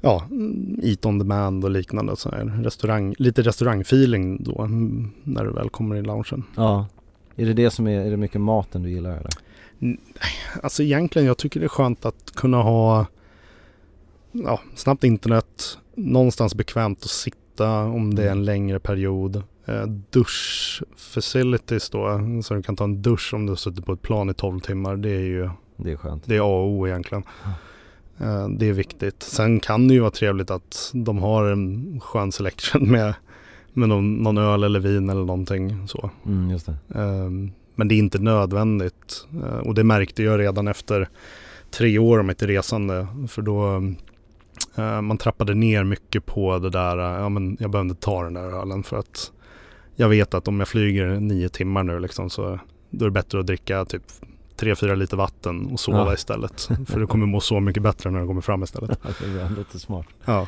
ja, 0.00 0.24
mm, 0.30 0.80
eat 0.82 1.06
on 1.06 1.18
demand 1.18 1.64
och 1.64 1.70
liknande. 1.70 2.16
Så 2.16 2.30
här. 2.30 2.62
Restaurang, 2.62 3.14
lite 3.18 3.42
restaurangfeeling 3.42 4.42
då 4.44 4.62
mm, 4.62 5.10
när 5.22 5.44
du 5.44 5.52
väl 5.52 5.70
kommer 5.70 5.96
i 5.96 6.02
loungen. 6.02 6.42
Ja. 6.56 6.86
Är 7.42 7.46
det 7.46 7.52
det 7.52 7.70
som 7.70 7.86
är, 7.86 8.00
är 8.06 8.10
det 8.10 8.16
mycket 8.16 8.40
maten 8.40 8.82
du 8.82 8.90
gillar 8.90 9.10
eller? 9.10 9.30
Alltså 10.62 10.82
egentligen, 10.82 11.26
jag 11.26 11.38
tycker 11.38 11.60
det 11.60 11.66
är 11.66 11.68
skönt 11.68 12.04
att 12.04 12.32
kunna 12.34 12.62
ha 12.62 13.06
ja, 14.32 14.60
snabbt 14.74 15.04
internet, 15.04 15.78
någonstans 15.94 16.54
bekvämt 16.54 16.98
att 17.02 17.10
sitta 17.10 17.82
om 17.82 18.14
det 18.14 18.24
är 18.24 18.30
en 18.30 18.44
längre 18.44 18.80
period. 18.80 19.42
Eh, 19.66 19.86
dusch 20.10 20.82
facilities 20.96 21.90
då, 21.90 22.20
så 22.44 22.54
du 22.54 22.62
kan 22.62 22.76
ta 22.76 22.84
en 22.84 23.02
dusch 23.02 23.34
om 23.34 23.46
du 23.46 23.56
suttit 23.56 23.86
på 23.86 23.92
ett 23.92 24.02
plan 24.02 24.30
i 24.30 24.34
12 24.34 24.60
timmar. 24.60 24.96
Det 24.96 25.10
är 25.10 25.20
ju 25.20 25.50
Det 25.76 25.92
är 25.92 25.96
skönt. 25.96 26.22
det 26.26 26.36
är 26.36 26.40
A 26.40 26.62
och 26.62 26.68
O 26.68 26.86
egentligen. 26.88 27.24
Eh, 28.18 28.48
det 28.48 28.68
är 28.68 28.72
viktigt. 28.72 29.22
Sen 29.22 29.60
kan 29.60 29.88
det 29.88 29.94
ju 29.94 30.00
vara 30.00 30.10
trevligt 30.10 30.50
att 30.50 30.90
de 30.94 31.18
har 31.18 31.44
en 31.44 32.00
skön 32.00 32.32
selection 32.32 32.90
med, 32.90 33.14
med 33.72 33.88
någon, 33.88 34.14
någon 34.14 34.38
öl 34.38 34.64
eller 34.64 34.80
vin 34.80 35.10
eller 35.10 35.24
någonting 35.24 35.88
så. 35.88 36.10
Mm, 36.26 36.50
just 36.50 36.66
det. 36.66 36.98
Ehm, 37.00 37.50
Men 37.74 37.88
det 37.88 37.94
är 37.94 37.96
inte 37.98 38.18
nödvändigt. 38.18 39.26
Eh, 39.44 39.58
Och 39.58 39.74
det 39.74 39.84
märkte 39.84 40.22
jag 40.22 40.40
redan 40.40 40.68
efter 40.68 41.08
tre 41.70 41.98
år 41.98 42.18
av 42.18 42.24
mitt 42.24 42.42
resande. 42.42 43.06
För 43.28 43.42
då 43.42 43.74
eh, 44.76 45.00
man 45.00 45.18
trappade 45.18 45.54
ner 45.54 45.84
mycket 45.84 46.26
på 46.26 46.58
det 46.58 46.70
där. 46.70 46.98
eh, 46.98 47.20
Ja, 47.20 47.28
men 47.28 47.56
jag 47.60 47.70
behöver 47.70 47.90
inte 47.90 48.02
ta 48.02 48.22
den 48.24 48.34
där 48.34 48.60
ölen 48.60 48.82
för 48.82 48.96
att 48.98 49.32
jag 49.96 50.08
vet 50.08 50.34
att 50.34 50.48
om 50.48 50.58
jag 50.58 50.68
flyger 50.68 51.06
nio 51.20 51.48
timmar 51.48 51.82
nu 51.82 52.00
liksom 52.00 52.30
så 52.30 52.58
då 52.90 53.04
är 53.04 53.08
det 53.08 53.12
bättre 53.12 53.40
att 53.40 53.46
dricka 53.46 53.84
typ 53.84 54.02
tre, 54.56 54.74
fyra 54.74 54.94
liter 54.94 55.16
vatten 55.16 55.66
och 55.66 55.80
sova 55.80 55.98
Ja. 55.98 56.14
istället. 56.14 56.60
För 56.86 57.00
du 57.00 57.06
kommer 57.06 57.26
må 57.26 57.40
så 57.40 57.60
mycket 57.60 57.82
bättre 57.82 58.10
när 58.10 58.20
du 58.20 58.26
kommer 58.26 58.40
fram 58.40 58.62
istället. 58.62 58.98
det 59.02 59.40
är 59.40 59.56
lite 59.58 59.78
smart. 59.78 60.06
Ja. 60.24 60.46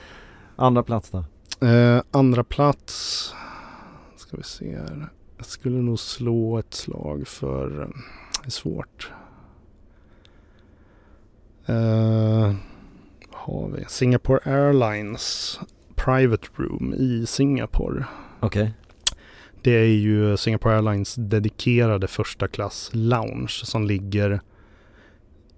Andra 0.57 0.83
plats 0.83 1.11
då? 1.11 1.25
Eh, 1.61 2.03
andra 2.11 2.45
plats 2.45 3.35
ska 4.17 4.37
vi 4.37 4.43
se 4.43 4.77
här. 4.77 5.09
Jag 5.37 5.47
skulle 5.47 5.79
nog 5.79 5.99
slå 5.99 6.59
ett 6.59 6.75
slag 6.75 7.29
för, 7.29 7.83
eh, 7.83 7.89
det 8.43 8.47
är 8.47 8.51
svårt. 8.51 9.13
Eh, 11.67 12.55
har 13.31 13.69
vi? 13.69 13.85
Singapore 13.89 14.41
Airlines 14.45 15.61
Private 15.95 16.47
Room 16.57 16.95
i 16.95 17.27
Singapore. 17.27 18.05
Okej. 18.41 18.75
Det 19.63 19.71
är 19.71 19.87
ju 19.87 20.37
Singapore 20.37 20.75
Airlines 20.75 21.15
dedikerade 21.15 22.07
första 22.07 22.49
klass 22.49 22.91
lounge 22.93 23.61
som 23.65 23.85
ligger 23.87 24.41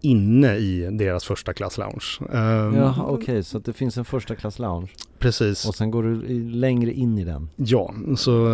inne 0.00 0.56
i 0.56 0.88
deras 0.92 1.24
första 1.24 1.52
klass 1.52 1.78
lounge. 1.78 2.04
Um, 2.20 2.74
Jaha, 2.74 3.02
okej, 3.02 3.14
okay, 3.14 3.42
så 3.42 3.58
att 3.58 3.64
det 3.64 3.72
finns 3.72 3.98
en 3.98 4.04
första 4.04 4.34
klass 4.34 4.58
lounge. 4.58 4.90
Precis. 5.18 5.68
Och 5.68 5.74
sen 5.74 5.90
går 5.90 6.02
du 6.02 6.38
längre 6.50 6.92
in 6.92 7.18
i 7.18 7.24
den. 7.24 7.48
Ja, 7.56 7.94
så 8.16 8.48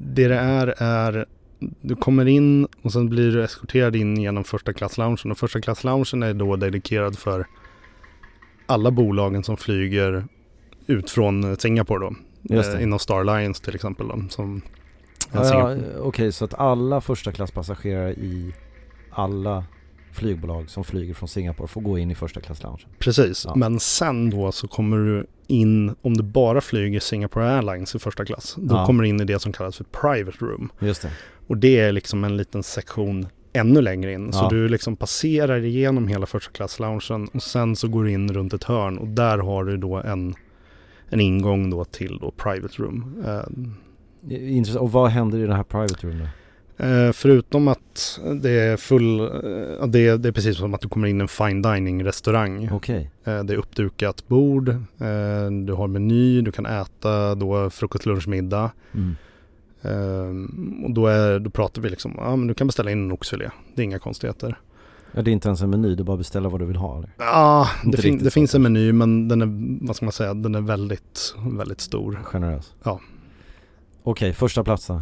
det 0.00 0.28
det 0.28 0.38
är 0.38 0.74
är 0.78 1.26
du 1.80 1.94
kommer 1.94 2.26
in 2.26 2.66
och 2.82 2.92
sen 2.92 3.08
blir 3.08 3.32
du 3.32 3.44
eskorterad 3.44 3.96
in 3.96 4.16
genom 4.16 4.44
första 4.44 4.72
klass 4.72 4.98
loungen 4.98 5.30
och 5.30 5.38
första 5.38 5.60
klass 5.60 5.84
loungen 5.84 6.22
är 6.22 6.34
då 6.34 6.56
dedikerad 6.56 7.18
för 7.18 7.46
alla 8.66 8.90
bolagen 8.90 9.44
som 9.44 9.56
flyger 9.56 10.26
ut 10.86 11.10
från 11.10 11.56
Singapore 11.56 11.98
då. 11.98 12.14
Eh, 12.56 12.82
inom 12.82 12.98
Star 12.98 13.20
Alliance 13.20 13.64
till 13.64 13.74
exempel 13.74 14.08
då, 14.08 14.22
som 14.28 14.62
ja, 15.32 15.44
ja, 15.44 15.72
Okej, 15.74 16.00
okay, 16.00 16.32
så 16.32 16.44
att 16.44 16.54
alla 16.54 17.00
första 17.00 17.32
klasspassagerare 17.32 18.12
i 18.12 18.54
alla 19.10 19.64
flygbolag 20.18 20.70
som 20.70 20.84
flyger 20.84 21.14
från 21.14 21.28
Singapore 21.28 21.68
får 21.68 21.80
gå 21.80 21.98
in 21.98 22.10
i 22.10 22.14
första 22.14 22.40
klass 22.40 22.62
loungen. 22.62 22.88
Precis, 22.98 23.44
ja. 23.44 23.54
men 23.54 23.80
sen 23.80 24.30
då 24.30 24.52
så 24.52 24.68
kommer 24.68 24.96
du 24.96 25.26
in, 25.46 25.94
om 26.02 26.16
du 26.16 26.22
bara 26.22 26.60
flyger 26.60 27.00
Singapore 27.00 27.50
Airlines 27.50 27.94
i 27.94 27.98
första 27.98 28.24
klass, 28.24 28.54
då 28.58 28.74
ja. 28.74 28.86
kommer 28.86 29.02
du 29.02 29.08
in 29.08 29.20
i 29.20 29.24
det 29.24 29.38
som 29.38 29.52
kallas 29.52 29.76
för 29.76 29.84
Private 29.84 30.44
Room. 30.44 30.72
Just 30.78 31.02
det. 31.02 31.10
Och 31.46 31.56
det 31.56 31.80
är 31.80 31.92
liksom 31.92 32.24
en 32.24 32.36
liten 32.36 32.62
sektion 32.62 33.26
ännu 33.52 33.80
längre 33.80 34.12
in. 34.12 34.32
Så 34.32 34.48
du 34.48 34.68
liksom 34.68 34.96
passerar 34.96 35.64
igenom 35.64 36.08
hela 36.08 36.26
första 36.26 36.52
klass 36.52 36.78
loungen 36.78 37.28
och 37.32 37.42
sen 37.42 37.76
så 37.76 37.88
går 37.88 38.04
du 38.04 38.10
in 38.10 38.32
runt 38.32 38.52
ett 38.52 38.64
hörn 38.64 38.98
och 38.98 39.08
där 39.08 39.38
har 39.38 39.64
du 39.64 39.76
då 39.76 39.96
en, 39.96 40.34
en 41.08 41.20
ingång 41.20 41.70
då 41.70 41.84
till 41.84 42.18
då 42.20 42.30
Private 42.30 42.82
Room. 42.82 43.24
Uh, 43.26 43.42
Intressant. 44.30 44.82
Och 44.82 44.92
vad 44.92 45.10
händer 45.10 45.38
i 45.38 45.42
den 45.42 45.56
här 45.56 45.62
Private 45.62 46.06
Room 46.06 46.18
då? 46.18 46.24
Eh, 46.24 46.30
förutom 47.12 47.68
att 47.68 48.20
det 48.42 48.50
är 48.50 48.76
full, 48.76 49.20
eh, 49.20 49.86
det, 49.86 50.06
är, 50.06 50.18
det 50.18 50.28
är 50.28 50.32
precis 50.32 50.56
som 50.56 50.74
att 50.74 50.80
du 50.80 50.88
kommer 50.88 51.08
in 51.08 51.20
i 51.20 51.22
en 51.22 51.28
fine 51.28 51.62
dining 51.62 52.04
restaurang. 52.04 52.72
Okay. 52.72 53.06
Eh, 53.24 53.44
det 53.44 53.52
är 53.52 53.56
uppdukat 53.56 54.28
bord, 54.28 54.68
eh, 54.68 55.50
du 55.64 55.72
har 55.72 55.86
meny, 55.86 56.40
du 56.40 56.52
kan 56.52 56.66
äta 56.66 57.34
då 57.34 57.70
frukost, 57.70 58.06
lunch, 58.06 58.28
middag. 58.28 58.70
Mm. 58.94 59.16
Eh, 59.82 60.84
och 60.84 60.90
då, 60.90 61.06
är, 61.06 61.38
då 61.38 61.50
pratar 61.50 61.82
vi 61.82 61.90
liksom, 61.90 62.14
ja 62.16 62.36
men 62.36 62.46
du 62.48 62.54
kan 62.54 62.66
beställa 62.66 62.90
in 62.90 63.04
en 63.04 63.12
oxfilé, 63.12 63.50
det 63.74 63.82
är 63.82 63.84
inga 63.84 63.98
konstigheter. 63.98 64.58
Ja, 65.12 65.22
det 65.22 65.30
är 65.30 65.32
inte 65.32 65.48
ens 65.48 65.62
en 65.62 65.70
meny, 65.70 65.94
du 65.94 66.04
bara 66.04 66.16
beställer 66.16 66.48
vad 66.48 66.60
du 66.60 66.66
vill 66.66 66.76
ha? 66.76 66.98
Eller? 66.98 67.10
Ja, 67.18 67.68
det, 67.84 67.96
fin 67.96 68.18
det 68.18 68.30
finns 68.30 68.54
en 68.54 68.62
meny 68.62 68.92
men 68.92 69.28
den 69.28 69.42
är, 69.42 69.86
vad 69.86 69.96
ska 69.96 70.04
man 70.04 70.12
säga, 70.12 70.34
den 70.34 70.54
är 70.54 70.60
väldigt, 70.60 71.34
väldigt 71.50 71.80
stor. 71.80 72.20
Generös? 72.24 72.74
Ja. 72.82 73.00
Okej, 74.02 74.32
första 74.32 74.64
platsen? 74.64 75.00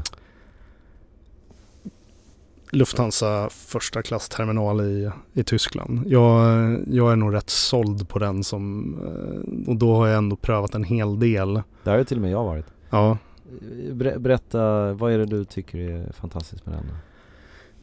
Lufthansa 2.77 3.51
första 3.51 4.03
klass 4.03 4.29
terminal 4.29 4.81
i, 4.81 5.11
i 5.33 5.45
Tyskland. 5.45 6.03
Jag, 6.07 6.41
jag 6.87 7.13
är 7.13 7.17
nog 7.17 7.35
rätt 7.35 7.51
såld 7.51 8.09
på 8.09 8.19
den 8.19 8.45
som, 8.45 8.95
eh, 9.05 9.69
och 9.69 9.77
då 9.77 9.95
har 9.95 10.07
jag 10.07 10.19
ändå 10.19 10.37
prövat 10.37 10.75
en 10.75 10.85
hel 10.85 11.19
del. 11.21 11.63
Där 11.85 11.97
har 11.97 12.05
till 12.05 12.17
och 12.17 12.23
med 12.23 12.31
jag 12.31 12.45
varit. 12.45 12.67
Ja. 12.91 13.19
Berätta, 14.17 14.93
vad 14.93 15.13
är 15.13 15.19
det 15.19 15.27
du 15.27 15.45
tycker 15.45 15.79
är 15.79 16.13
fantastiskt 16.13 16.67
med 16.67 16.75
den? 16.75 16.85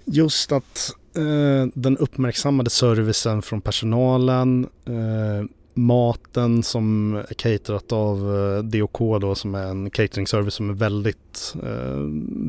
Just 0.05 0.51
att 0.51 0.95
eh, 1.15 1.67
den 1.73 1.97
uppmärksammade 1.97 2.69
servicen 2.69 3.41
från 3.41 3.61
personalen, 3.61 4.67
eh, 4.85 5.45
maten 5.73 6.63
som 6.63 7.15
är 7.15 7.33
caterat 7.33 7.91
av 7.91 8.17
eh, 8.35 8.63
DOK 8.63 9.21
då 9.21 9.35
som 9.35 9.55
är 9.55 9.65
en 9.65 9.89
catering 9.89 10.27
service 10.27 10.53
som 10.53 10.69
är 10.69 10.73
väldigt, 10.73 11.55
eh, 11.63 11.97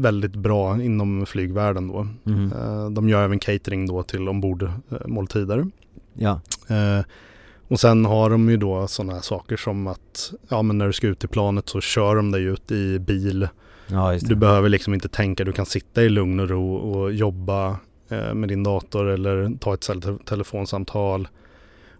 väldigt 0.03 0.35
bra 0.35 0.83
inom 0.83 1.27
flygvärlden 1.27 1.89
då. 1.89 2.09
Mm. 2.27 2.95
De 2.95 3.09
gör 3.09 3.25
även 3.25 3.39
catering 3.39 3.87
då 3.87 4.03
till 4.03 4.29
ombordmåltider. 4.29 5.67
Ja. 6.15 6.41
Och 7.69 7.81
sen 7.81 8.05
har 8.05 8.31
de 8.31 8.51
ju 8.51 8.57
då 8.57 8.87
sådana 8.87 9.23
saker 9.23 9.57
som 9.57 9.87
att 9.87 10.33
ja 10.49 10.63
men 10.63 10.79
när 10.79 10.87
du 10.87 10.93
ska 10.93 11.07
ut 11.07 11.25
i 11.25 11.29
planet 11.29 11.69
så 11.69 11.81
kör 11.81 12.17
de 12.17 12.31
dig 12.31 12.43
ut 12.43 12.71
i 12.71 12.99
bil. 12.99 13.49
Ja, 13.87 14.19
du 14.21 14.35
behöver 14.35 14.69
liksom 14.69 14.95
inte 14.95 15.09
tänka, 15.09 15.45
du 15.45 15.53
kan 15.53 15.67
sitta 15.67 16.03
i 16.03 16.09
lugn 16.09 16.41
och 16.41 16.49
ro 16.49 16.75
och 16.75 17.13
jobba 17.13 17.77
med 18.35 18.49
din 18.49 18.63
dator 18.63 19.09
eller 19.09 19.59
ta 19.59 19.75
ett 19.75 19.91
telefonsamtal. 20.25 21.29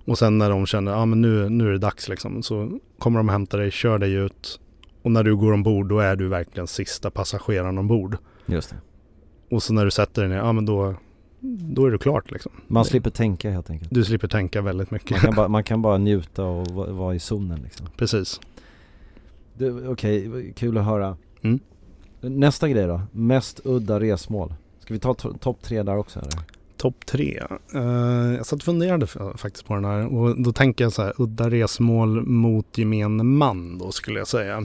Och 0.05 0.19
sen 0.19 0.39
när 0.39 0.51
de 0.51 0.67
känner, 0.67 0.93
ja 0.93 0.99
ah, 0.99 1.07
men 1.07 1.21
nu, 1.21 1.49
nu 1.49 1.69
är 1.69 1.73
det 1.73 1.79
dags 1.79 2.09
liksom, 2.09 2.43
så 2.43 2.79
kommer 2.99 3.19
de 3.19 3.29
hämta 3.29 3.57
dig, 3.57 3.71
kör 3.71 3.99
dig 3.99 4.13
ut. 4.13 4.61
Och 5.03 5.11
när 5.11 5.23
du 5.23 5.37
går 5.37 5.53
ombord 5.53 5.89
då 5.89 5.99
är 5.99 6.17
du 6.17 6.29
verkligen 6.29 6.67
sista 6.67 7.11
passageraren 7.11 7.79
ombord. 7.79 8.17
Just 8.47 8.71
det. 8.71 8.77
Och 9.51 9.63
så 9.63 9.73
när 9.73 9.85
du 9.85 9.91
sätter 9.91 10.23
dig 10.23 10.29
ner, 10.29 10.37
ja 10.37 10.53
men 10.53 10.67
då, 10.67 10.95
då 11.61 11.87
är 11.87 11.91
du 11.91 11.99
klart 11.99 12.31
liksom. 12.31 12.53
Man 12.67 12.85
slipper 12.85 13.11
tänka 13.11 13.51
helt 13.51 13.71
enkelt. 13.71 13.91
Du 13.95 14.05
slipper 14.05 14.29
tänka 14.29 14.63
väldigt 14.63 14.91
mycket. 14.91 15.11
Man 15.11 15.21
kan 15.21 15.35
bara, 15.35 15.49
man 15.49 15.65
kan 15.65 15.83
bara 15.83 15.99
njuta 15.99 16.45
och 16.45 16.71
vara 16.71 17.15
i 17.15 17.19
zonen 17.19 17.61
liksom. 17.63 17.87
Precis. 17.97 18.41
Okej, 19.89 20.29
okay, 20.29 20.53
kul 20.53 20.79
att 20.79 20.85
höra. 20.85 21.17
Mm. 21.43 21.61
Nästa 22.21 22.69
grej 22.69 22.87
då, 22.87 23.01
mest 23.13 23.61
udda 23.65 24.01
resmål. 24.01 24.55
Ska 24.81 24.95
vi 24.95 25.01
ta 25.01 25.15
topp 25.15 25.63
tre 25.63 25.83
där 25.83 25.97
också 25.97 26.21
eller? 26.21 26.54
Topp 26.85 27.07
tre. 27.07 27.43
Uh, 27.75 28.35
jag 28.35 28.47
satt 28.47 28.59
och 28.59 28.65
funderade 28.65 29.07
faktiskt 29.37 29.67
på 29.67 29.75
den 29.75 29.85
här 29.85 30.15
och 30.15 30.43
då 30.43 30.53
tänker 30.53 30.85
jag 30.85 30.93
så 30.93 31.03
här 31.03 31.13
udda 31.19 31.51
resmål 31.51 32.27
mot 32.27 32.79
gemene 32.79 33.23
man 33.23 33.79
då 33.79 33.93
skulle 33.93 34.19
jag 34.19 34.29
säga. 34.29 34.57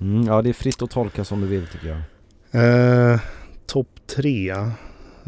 Mm, 0.00 0.22
ja 0.26 0.42
det 0.42 0.48
är 0.48 0.52
fritt 0.52 0.82
att 0.82 0.90
tolka 0.90 1.24
som 1.24 1.40
du 1.40 1.46
vill 1.46 1.66
tycker 1.66 1.88
jag. 1.88 3.12
Uh, 3.12 3.20
topp 3.66 3.88
tre. 4.16 4.52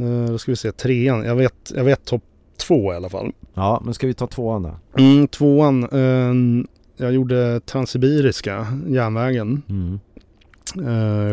Uh, 0.00 0.26
då 0.28 0.38
ska 0.38 0.52
vi 0.52 0.56
se 0.56 0.72
trean. 0.72 1.24
Jag 1.24 1.36
vet, 1.36 1.72
jag 1.74 1.84
vet 1.84 2.04
topp 2.04 2.24
två 2.66 2.92
i 2.92 2.96
alla 2.96 3.08
fall. 3.08 3.32
Ja 3.54 3.82
men 3.84 3.94
ska 3.94 4.06
vi 4.06 4.14
ta 4.14 4.26
tvåan 4.26 4.62
då? 4.62 5.02
Mm, 5.02 5.28
tvåan. 5.28 5.88
Uh, 5.92 6.64
jag 6.96 7.12
gjorde 7.12 7.60
Transsibiriska 7.60 8.66
järnvägen. 8.86 9.62
Mm. 9.68 9.98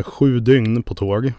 Sju 0.02 0.40
dygn 0.40 0.82
på 0.82 0.94
tåg. 0.94 1.32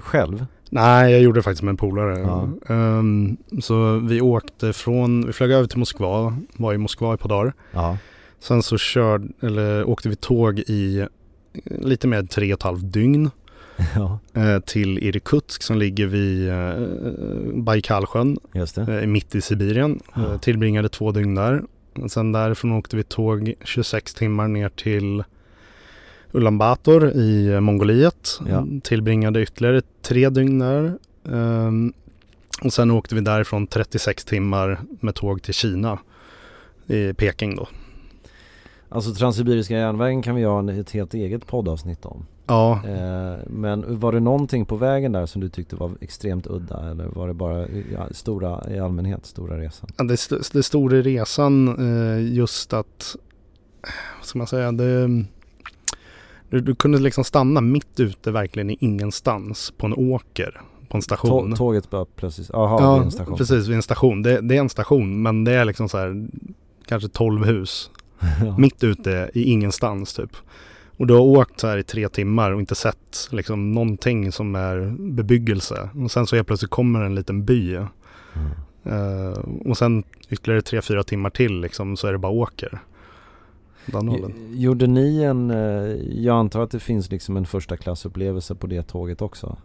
Själv? 0.00 0.46
Nej, 0.70 1.12
jag 1.12 1.20
gjorde 1.20 1.38
det 1.38 1.42
faktiskt 1.42 1.62
med 1.62 1.70
en 1.70 1.76
polare. 1.76 2.18
Ja. 2.18 2.48
Um, 2.74 3.36
så 3.60 3.98
vi 3.98 4.20
åkte 4.20 4.72
från, 4.72 5.26
vi 5.26 5.32
flög 5.32 5.50
över 5.50 5.66
till 5.66 5.78
Moskva, 5.78 6.36
var 6.56 6.74
i 6.74 6.78
Moskva 6.78 7.10
i 7.10 7.14
ett 7.14 7.20
par 7.20 7.28
dagar. 7.28 7.52
Ja. 7.72 7.98
Sen 8.40 8.62
så 8.62 8.78
körde, 8.78 9.28
eller 9.40 9.88
åkte 9.88 10.08
vi 10.08 10.16
tåg 10.16 10.58
i 10.58 11.06
lite 11.64 12.06
mer 12.06 12.22
tre 12.22 12.52
och 12.52 12.58
ett 12.58 12.62
halvt 12.62 12.92
dygn. 12.92 13.30
Ja. 13.94 14.18
Uh, 14.36 14.60
till 14.60 14.98
Irkutsk 14.98 15.62
som 15.62 15.78
ligger 15.78 16.06
vid 16.06 16.48
uh, 16.48 17.62
Baikalsjön. 17.62 18.38
Mitt 19.06 19.34
i 19.34 19.40
Sibirien. 19.40 20.00
Ja. 20.14 20.38
tillbringade 20.38 20.88
två 20.88 21.12
dygn 21.12 21.34
där. 21.34 21.62
Sen 22.08 22.32
därifrån 22.32 22.72
åkte 22.72 22.96
vi 22.96 23.02
tåg 23.02 23.54
26 23.64 24.14
timmar 24.14 24.48
ner 24.48 24.68
till 24.68 25.24
Ulan 26.32 26.58
Bator 26.58 27.10
i 27.10 27.60
Mongoliet. 27.60 28.40
Ja. 28.48 28.66
Tillbringade 28.82 29.42
ytterligare 29.42 29.82
tre 30.02 30.28
dygn 30.28 30.58
där. 30.58 30.98
Um, 31.22 31.92
och 32.62 32.72
sen 32.72 32.90
åkte 32.90 33.14
vi 33.14 33.20
därifrån 33.20 33.66
36 33.66 34.24
timmar 34.24 34.80
med 35.00 35.14
tåg 35.14 35.42
till 35.42 35.54
Kina. 35.54 35.98
I 36.86 37.12
Peking 37.12 37.56
då. 37.56 37.68
Alltså 38.88 39.14
Transsibiriska 39.14 39.74
järnvägen 39.74 40.22
kan 40.22 40.34
vi 40.34 40.44
ha 40.44 40.72
ett 40.72 40.90
helt 40.90 41.14
eget 41.14 41.46
poddavsnitt 41.46 42.06
om. 42.06 42.26
Ja. 42.46 42.80
Eh, 42.86 43.36
men 43.46 44.00
var 44.00 44.12
det 44.12 44.20
någonting 44.20 44.66
på 44.66 44.76
vägen 44.76 45.12
där 45.12 45.26
som 45.26 45.40
du 45.40 45.48
tyckte 45.48 45.76
var 45.76 45.92
extremt 46.00 46.46
udda 46.46 46.90
eller 46.90 47.04
var 47.04 47.28
det 47.28 47.34
bara 47.34 47.66
ja, 47.92 48.08
stora 48.10 48.70
i 48.70 48.78
allmänhet, 48.78 49.26
stora 49.26 49.58
resan? 49.58 49.90
Ja, 49.96 50.04
det, 50.04 50.28
det 50.52 50.62
stora 50.62 50.96
resan 51.02 51.68
eh, 51.68 52.34
just 52.34 52.72
att, 52.72 53.16
vad 54.18 54.26
ska 54.26 54.38
man 54.38 54.46
säga, 54.46 54.72
det 54.72 55.24
du, 56.50 56.60
du, 56.60 56.74
kunde 56.74 56.98
liksom 56.98 57.24
stanna 57.24 57.60
mitt 57.60 58.00
ute 58.00 58.30
verkligen 58.30 58.70
i 58.70 58.76
ingenstans 58.80 59.72
på 59.76 59.86
en 59.86 59.94
åker 59.94 60.60
på 60.88 60.96
en 60.96 61.02
station. 61.02 61.54
Tåget 61.54 61.90
bara 61.90 62.04
plötsligt, 62.04 62.50
aha, 62.50 62.80
ja, 62.80 62.94
vid 62.94 63.04
en 63.04 63.10
station. 63.10 63.36
precis 63.36 63.66
vid 63.66 63.76
en 63.76 63.82
station. 63.82 64.22
Det, 64.22 64.40
det, 64.40 64.56
är 64.56 64.60
en 64.60 64.68
station 64.68 65.22
men 65.22 65.44
det 65.44 65.52
är 65.52 65.64
liksom 65.64 65.88
så 65.88 65.98
här 65.98 66.28
kanske 66.86 67.08
12 67.08 67.44
hus. 67.44 67.90
mitt 68.58 68.84
ute 68.84 69.30
i 69.34 69.44
ingenstans 69.44 70.14
typ. 70.14 70.36
Och 70.96 71.06
du 71.06 71.14
har 71.14 71.20
åkt 71.20 71.60
så 71.60 71.66
här 71.66 71.78
i 71.78 71.82
tre 71.82 72.08
timmar 72.08 72.50
och 72.50 72.60
inte 72.60 72.74
sett 72.74 73.28
liksom 73.30 73.72
någonting 73.72 74.32
som 74.32 74.54
är 74.54 74.96
bebyggelse. 74.98 75.88
Och 76.04 76.10
sen 76.10 76.26
så 76.26 76.36
helt 76.36 76.46
plötsligt 76.46 76.70
kommer 76.70 77.02
en 77.02 77.14
liten 77.14 77.44
by. 77.44 77.74
Mm. 77.74 77.88
Uh, 78.86 79.38
och 79.64 79.78
sen 79.78 80.04
ytterligare 80.28 80.62
tre, 80.62 80.82
fyra 80.82 81.02
timmar 81.02 81.30
till 81.30 81.60
liksom 81.60 81.96
så 81.96 82.06
är 82.06 82.12
det 82.12 82.18
bara 82.18 82.32
åker. 82.32 82.78
Gjorde 84.50 84.86
ni 84.86 85.22
en, 85.22 85.50
eh, 85.50 85.56
jag 86.24 86.36
antar 86.36 86.60
att 86.60 86.70
det 86.70 86.80
finns 86.80 87.10
liksom 87.10 87.36
en 87.36 87.46
första 87.46 87.76
klassupplevelse 87.76 88.54
på 88.54 88.66
det 88.66 88.82
tåget 88.82 89.22
också? 89.22 89.56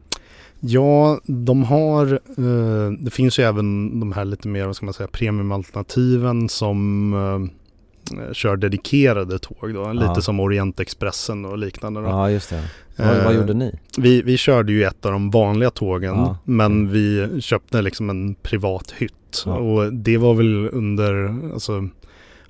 Ja, 0.60 1.20
de 1.26 1.64
har, 1.64 2.14
eh, 2.14 2.92
det 3.00 3.12
finns 3.12 3.40
ju 3.40 3.44
även 3.44 4.00
de 4.00 4.12
här 4.12 4.26
lite 4.26 4.48
mer, 4.48 4.66
vad 4.66 4.76
ska 4.76 4.86
man 4.86 4.94
säga, 4.94 5.08
premiumalternativen 5.08 6.50
som 6.50 7.14
eh, 7.14 8.34
kör 8.34 8.58
dedikerade 8.58 9.40
tåg 9.40 9.74
då. 9.74 9.82
Ja. 9.82 9.94
Lite 9.94 10.22
som 10.22 10.40
Orientexpressen 10.40 11.46
och 11.46 11.58
liknande. 11.58 12.02
Då. 12.02 12.08
Ja, 12.08 12.32
just 12.32 12.50
det. 12.50 12.64
Vad, 12.98 13.18
eh, 13.18 13.26
vad, 13.26 13.36
gjorde 13.36 13.54
ni? 13.54 13.80
Vi, 13.98 14.22
vi 14.22 14.38
körde 14.38 14.72
ju 14.72 14.84
ett 14.84 15.06
av 15.06 15.12
de 15.12 15.30
vanliga 15.32 15.70
tågen 15.70 16.16
ja. 16.16 16.38
men 16.44 16.92
vi 16.92 17.30
köpte 17.42 17.82
liksom 17.82 18.10
en 18.10 18.36
privat 18.36 18.94
hytt. 18.98 19.44
Ja. 19.46 19.56
Och 19.56 19.94
det 19.94 20.18
var 20.18 20.34
väl 20.34 20.70
under, 20.72 21.36
alltså 21.54 21.90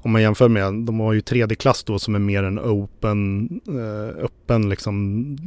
om 0.04 0.12
man 0.12 0.22
jämför 0.22 0.50
med, 0.50 0.74
de 0.74 1.00
har 1.00 1.14
ju 1.14 1.20
3D-klass 1.22 1.84
då 1.84 2.00
som 2.00 2.16
är 2.16 2.20
mer 2.20 2.44
en 2.44 2.60
open, 2.60 3.50
eh, 3.68 4.24
öppen 4.26 4.70
liksom 4.70 5.38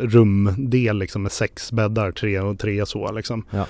rumdel 0.00 0.98
liksom 0.98 1.22
med 1.22 1.32
sex 1.32 1.72
bäddar, 1.72 2.12
tre 2.12 2.40
och 2.40 2.58
tre 2.58 2.86
så 2.86 3.12
liksom. 3.12 3.44
Ja. 3.50 3.66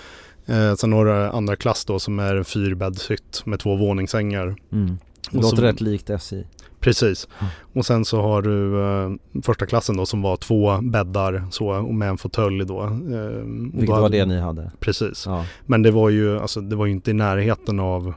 Eh, 0.55 0.75
sen 0.75 0.93
har 0.93 1.05
du 1.05 1.13
andra 1.13 1.57
klass 1.57 1.85
då 1.85 1.99
som 1.99 2.19
är 2.19 2.37
en 2.37 2.45
fyrbäddshytt 2.45 3.43
med 3.47 3.61
två 3.61 3.77
våningssängar. 3.77 4.57
Mm. 4.73 4.99
Det 5.31 5.37
låter 5.41 5.57
så- 5.57 5.63
rätt 5.63 5.81
likt 5.81 6.11
SJ. 6.11 6.45
Precis. 6.81 7.29
Mm. 7.41 7.51
Och 7.73 7.87
sen 7.87 8.05
så 8.05 8.21
har 8.23 8.43
du 8.43 8.81
eh, 8.85 9.11
första 9.43 9.67
klassen 9.67 9.97
då 9.97 10.07
som 10.07 10.23
var 10.23 10.37
två 10.37 10.79
bäddar 10.83 11.45
så 11.51 11.69
och 11.69 11.95
med 11.95 12.09
en 12.09 12.19
fåtölj 12.19 12.65
då. 12.67 12.83
Eh, 12.83 12.91
Vilket 12.91 13.87
då 13.87 13.93
var 13.93 14.03
hade- 14.03 14.19
det 14.19 14.27
ni 14.27 14.41
hade? 14.41 14.71
Precis. 14.81 15.25
Ja. 15.27 15.45
Men 15.67 15.83
det 15.83 15.91
var 15.91 16.09
ju, 16.09 16.39
alltså, 16.39 16.61
det 16.61 16.77
var 16.77 16.87
ju 16.87 16.93
inte 16.93 17.11
i 17.11 17.15
närheten 17.15 17.81
av 17.81 18.15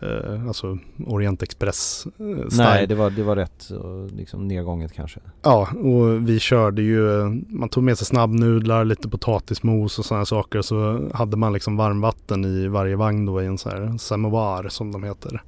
eh, 0.00 0.46
alltså 0.48 0.78
Orient 1.06 1.42
Express 1.42 2.06
eh, 2.06 2.48
style. 2.48 2.64
Nej, 2.64 2.86
det 2.86 2.94
var, 2.94 3.10
det 3.10 3.22
var 3.22 3.36
rätt 3.36 3.52
så, 3.58 4.08
liksom 4.12 4.48
nedgånget 4.48 4.92
kanske. 4.92 5.20
Ja, 5.42 5.68
och 5.72 6.28
vi 6.28 6.38
körde 6.38 6.82
ju, 6.82 7.00
man 7.48 7.68
tog 7.68 7.82
med 7.84 7.98
sig 7.98 8.06
snabbnudlar, 8.06 8.84
lite 8.84 9.08
potatismos 9.08 9.98
och 9.98 10.04
sådana 10.04 10.26
saker. 10.26 10.62
Så 10.62 11.08
hade 11.14 11.36
man 11.36 11.52
liksom 11.52 11.76
varmvatten 11.76 12.44
i 12.44 12.68
varje 12.68 12.96
vagn 12.96 13.26
då 13.26 13.42
i 13.42 13.46
en 13.46 13.58
sån 13.58 13.72
här 13.72 13.98
samovar 13.98 14.68
som 14.68 14.92
de 14.92 15.04
heter. 15.04 15.42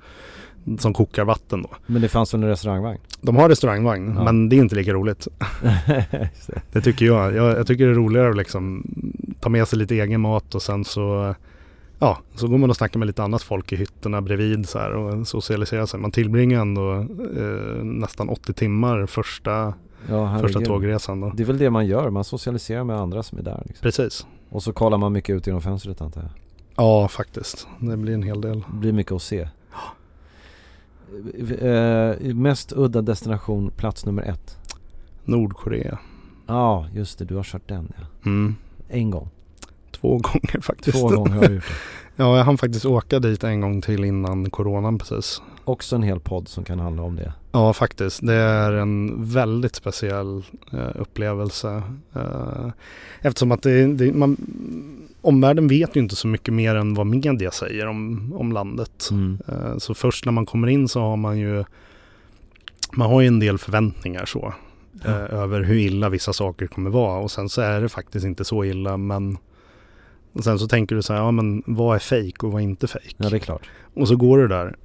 Som 0.79 0.95
kokar 0.95 1.25
vatten 1.25 1.63
då. 1.63 1.69
Men 1.87 2.03
det 2.03 2.09
fanns 2.09 2.35
väl 2.35 2.43
en 2.43 2.49
restaurangvagn? 2.49 2.99
De 3.21 3.37
har 3.37 3.49
restaurangvagn, 3.49 4.15
Ja. 4.17 4.25
men 4.25 4.49
det 4.49 4.57
är 4.57 4.59
inte 4.59 4.75
lika 4.75 4.93
roligt. 4.93 5.29
Det. 5.87 6.31
Det 6.73 6.81
tycker 6.81 7.07
jag. 7.07 7.35
jag. 7.35 7.59
Jag 7.59 7.67
tycker 7.67 7.85
det 7.87 7.91
är 7.91 7.95
roligare 7.95 8.31
att 8.31 8.37
liksom 8.37 8.87
ta 9.41 9.49
med 9.49 9.69
sig 9.69 9.79
lite 9.79 9.95
egen 9.95 10.21
mat 10.21 10.55
och 10.55 10.63
sen 10.63 10.85
så 10.85 11.35
Ja, 11.99 12.19
så 12.35 12.49
går 12.49 12.59
man 12.59 12.71
och 12.71 12.77
snackar 12.77 12.99
med 12.99 13.07
lite 13.07 13.23
annat 13.23 13.43
folk 13.43 13.73
i 13.73 13.77
hytterna 13.77 14.23
bredvid 14.23 14.69
så 14.69 14.79
här 14.79 14.93
och 14.93 15.29
socialiserar 15.29 15.87
sig. 15.87 16.01
Man 16.01 16.11
tillbringar 16.11 16.61
ändå 16.61 16.95
eh, 17.37 17.85
nästan 17.85 18.29
80 18.29 18.53
timmar 18.53 19.07
första, 19.07 19.75
ja, 20.09 20.39
första 20.41 20.61
tågresan 20.61 21.21
då. 21.21 21.33
Det 21.37 21.43
är 21.43 21.47
väl 21.47 21.59
det 21.59 21.71
man 21.71 21.87
gör, 21.87 22.11
man 22.11 22.25
socialiserar 22.25 22.85
med 22.85 22.97
andra 22.97 23.23
som 23.23 23.39
är 23.39 23.43
där 23.43 23.63
liksom. 23.67 23.83
Precis. 23.83 24.27
Och 24.51 24.63
så 24.63 24.73
kollar 24.73 24.99
man 24.99 25.13
mycket 25.13 25.37
ut 25.37 25.47
genom 25.47 25.63
fönstret 25.63 26.01
antar 26.01 26.21
jag. 26.21 26.31
Ja, 26.77 27.09
faktiskt. 27.09 27.67
Det 27.79 27.97
blir 27.97 28.15
en 28.15 28.23
hel 28.23 28.41
del. 28.41 28.61
Det 28.61 28.77
blir 28.77 28.93
mycket 28.93 29.13
att 29.13 29.23
se. 29.23 29.49
Eh, 31.61 32.35
mest 32.35 32.73
udda 32.73 33.03
destination, 33.03 33.71
plats 33.77 34.07
nummer 34.07 34.23
ett. 34.23 34.59
Nordkorea. 35.25 35.99
Ja, 36.47 36.87
just 36.95 37.19
det, 37.19 37.25
du 37.25 37.37
har 37.37 37.43
kört 37.43 37.69
den 37.69 37.93
ja. 37.97 38.05
Mm. 38.27 38.55
En 38.89 39.11
gång. 39.11 39.29
Två 40.01 40.09
gånger 40.09 40.61
faktiskt. 40.61 40.99
Två 40.99 41.09
gånger 41.09 41.35
har 41.35 41.49
du 41.49 41.55
gjort 41.55 41.65
det. 41.69 41.75
Ja, 42.21 42.37
jag 42.37 42.45
hann 42.45 42.59
faktiskt 42.59 42.85
åka 42.85 43.19
dit 43.19 43.45
en 43.45 43.61
gång 43.61 43.81
till 43.81 44.05
innan 44.05 44.51
coronan 44.51 44.99
precis. 44.99 45.43
Också 45.65 45.97
en 45.97 46.03
hel 46.03 46.21
podd 46.21 46.49
som 46.49 46.65
kan 46.65 46.79
handla 46.79 47.03
om 47.03 47.17
det. 47.17 47.33
Ja, 47.53 47.73
faktiskt. 47.73 48.27
Det 48.27 48.35
är 48.35 48.73
en 48.73 49.25
väldigt 49.25 49.75
speciell 49.75 50.43
eh, 50.73 50.91
upplevelse. 50.95 51.83
Eh, 52.15 52.69
eftersom 53.21 53.53
att 53.53 53.63
det, 53.63 53.87
det, 53.87 54.13
man, 54.13 54.37
omvärlden 55.21 55.69
vet 55.69 55.97
ju 55.97 56.01
inte 56.01 56.17
så 56.17 56.29
mycket 56.29 56.55
mer 56.55 56.75
än 56.75 56.95
vad 56.95 57.07
media 57.07 57.51
säger 57.51 57.87
om, 57.87 58.33
om 58.37 58.53
landet. 58.53 59.09
Mm. 59.11 59.39
Eh, 59.49 59.79
så 59.79 59.95
först 59.95 60.25
när 60.25 60.33
man 60.33 60.47
kommer 60.47 60.69
in 60.69 60.89
så 60.89 61.01
har 61.01 61.17
man 61.17 61.39
ju 61.39 61.65
man 62.93 63.11
har 63.11 63.21
ju 63.21 63.27
en 63.27 63.41
del 63.41 63.59
förväntningar 63.59 64.27
så. 64.27 64.55
Eh, 65.05 65.35
över 65.35 65.63
hur 65.63 65.77
illa 65.77 66.09
vissa 66.09 66.33
saker 66.33 66.67
kommer 66.67 66.91
vara 66.91 67.19
och 67.19 67.31
sen 67.31 67.49
så 67.49 67.61
är 67.61 67.81
det 67.81 67.89
faktiskt 67.89 68.27
inte 68.27 68.45
så 68.45 68.65
illa 68.65 68.97
men 68.97 69.39
och 70.33 70.45
sen 70.45 70.59
så 70.59 70.69
tänker 70.69 70.97
du 70.97 71.03
så 71.03 71.13
här, 71.13 71.21
ja 71.21 71.31
men 71.31 71.63
vad 71.67 71.95
är 71.95 71.99
fake 71.99 72.47
och 72.47 72.53
vad 72.53 72.63
är 72.63 72.65
inte 72.65 72.89
fake? 72.89 73.15
Ja, 73.17 73.31
det 73.31 73.37
är 73.37 73.41
klart. 73.41 73.71
Och 73.95 74.09
så 74.09 74.17
går 74.17 74.39
du 74.39 74.49
där 74.49 74.77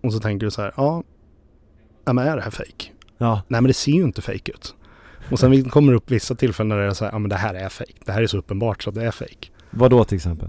och 0.00 0.12
så 0.12 0.20
tänker 0.20 0.46
du 0.46 0.50
så 0.50 0.62
här, 0.62 0.72
ja, 0.76 1.02
ja 2.04 2.12
men 2.12 2.28
är 2.28 2.36
det 2.36 2.42
här 2.42 2.50
fake? 2.50 2.90
Ja, 3.18 3.42
Nej 3.48 3.60
men 3.60 3.68
det 3.68 3.74
ser 3.74 3.92
ju 3.92 4.02
inte 4.02 4.22
fake 4.22 4.52
ut. 4.52 4.74
Och 5.30 5.38
sen 5.38 5.64
kommer 5.64 5.92
det 5.92 5.96
upp 5.96 6.10
vissa 6.10 6.34
tillfällen 6.34 6.68
där 6.68 6.84
det 6.84 6.90
är 6.90 6.94
så 6.94 7.04
här, 7.04 7.12
ja 7.12 7.18
men 7.18 7.28
det 7.28 7.36
här 7.36 7.54
är 7.54 7.68
fake. 7.68 7.92
Det 8.04 8.12
här 8.12 8.22
är 8.22 8.26
så 8.26 8.38
uppenbart 8.38 8.82
så 8.82 8.90
att 8.90 8.94
det 8.94 9.04
är 9.04 9.10
fake. 9.10 9.48
vad 9.70 9.90
då 9.90 10.04
till 10.04 10.16
exempel? 10.16 10.48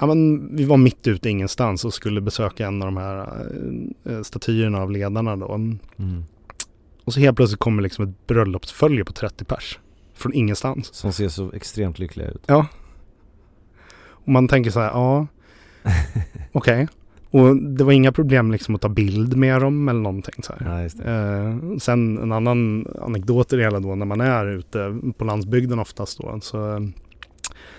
Ja 0.00 0.06
men 0.06 0.48
vi 0.56 0.64
var 0.64 0.76
mitt 0.76 1.06
ute 1.06 1.30
ingenstans 1.30 1.84
och 1.84 1.94
skulle 1.94 2.20
besöka 2.20 2.66
en 2.66 2.82
av 2.82 2.86
de 2.86 2.96
här 2.96 3.46
eh, 4.04 4.22
statyerna 4.22 4.78
av 4.78 4.90
ledarna 4.90 5.36
då. 5.36 5.54
Mm. 5.54 6.24
Och 7.04 7.12
så 7.12 7.20
helt 7.20 7.36
plötsligt 7.36 7.60
kommer 7.60 7.82
liksom 7.82 8.04
ett 8.04 8.26
bröllopsfölje 8.26 9.04
på 9.04 9.12
30 9.12 9.44
pers. 9.44 9.78
Från 10.18 10.34
ingenstans. 10.34 10.94
Som 10.94 11.12
ser 11.12 11.28
så 11.28 11.52
extremt 11.52 11.98
lyckliga 11.98 12.28
ut. 12.28 12.42
Ja. 12.46 12.66
Och 14.00 14.28
man 14.28 14.48
tänker 14.48 14.70
så 14.70 14.80
här, 14.80 14.88
ja, 14.88 15.26
okej. 16.52 16.88
Och 17.30 17.56
det 17.56 17.84
var 17.84 17.92
inga 17.92 18.12
problem 18.12 18.52
liksom 18.52 18.74
att 18.74 18.80
ta 18.80 18.88
bild 18.88 19.36
med 19.36 19.60
dem 19.60 19.88
eller 19.88 20.00
någonting 20.00 20.42
så 20.42 20.52
här. 20.58 20.90
Ja. 20.96 21.10
Eh, 21.10 21.76
sen 21.78 22.18
en 22.18 22.32
annan 22.32 22.86
anekdot 23.02 23.52
i 23.52 23.56
det 23.56 23.62
hela 23.62 23.80
då 23.80 23.94
när 23.94 24.06
man 24.06 24.20
är 24.20 24.46
ute 24.46 25.00
på 25.18 25.24
landsbygden 25.24 25.78
oftast 25.78 26.18
då 26.18 26.40
så, 26.42 26.90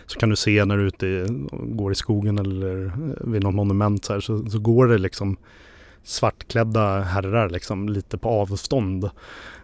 så 0.05 0.19
kan 0.19 0.29
du 0.29 0.35
se 0.35 0.65
när 0.65 0.77
du 0.77 0.83
är 0.83 0.87
ute 0.87 1.07
i, 1.07 1.25
går 1.51 1.91
i 1.91 1.95
skogen 1.95 2.39
eller 2.39 2.85
eh, 2.85 2.91
vid 3.31 3.43
något 3.43 3.55
monument 3.55 4.05
så, 4.05 4.13
här, 4.13 4.19
så, 4.19 4.45
så 4.45 4.59
går 4.59 4.87
det 4.87 4.97
liksom 4.97 5.37
svartklädda 6.03 7.01
herrar 7.01 7.49
liksom 7.49 7.89
lite 7.89 8.17
på 8.17 8.29
avstånd 8.29 9.09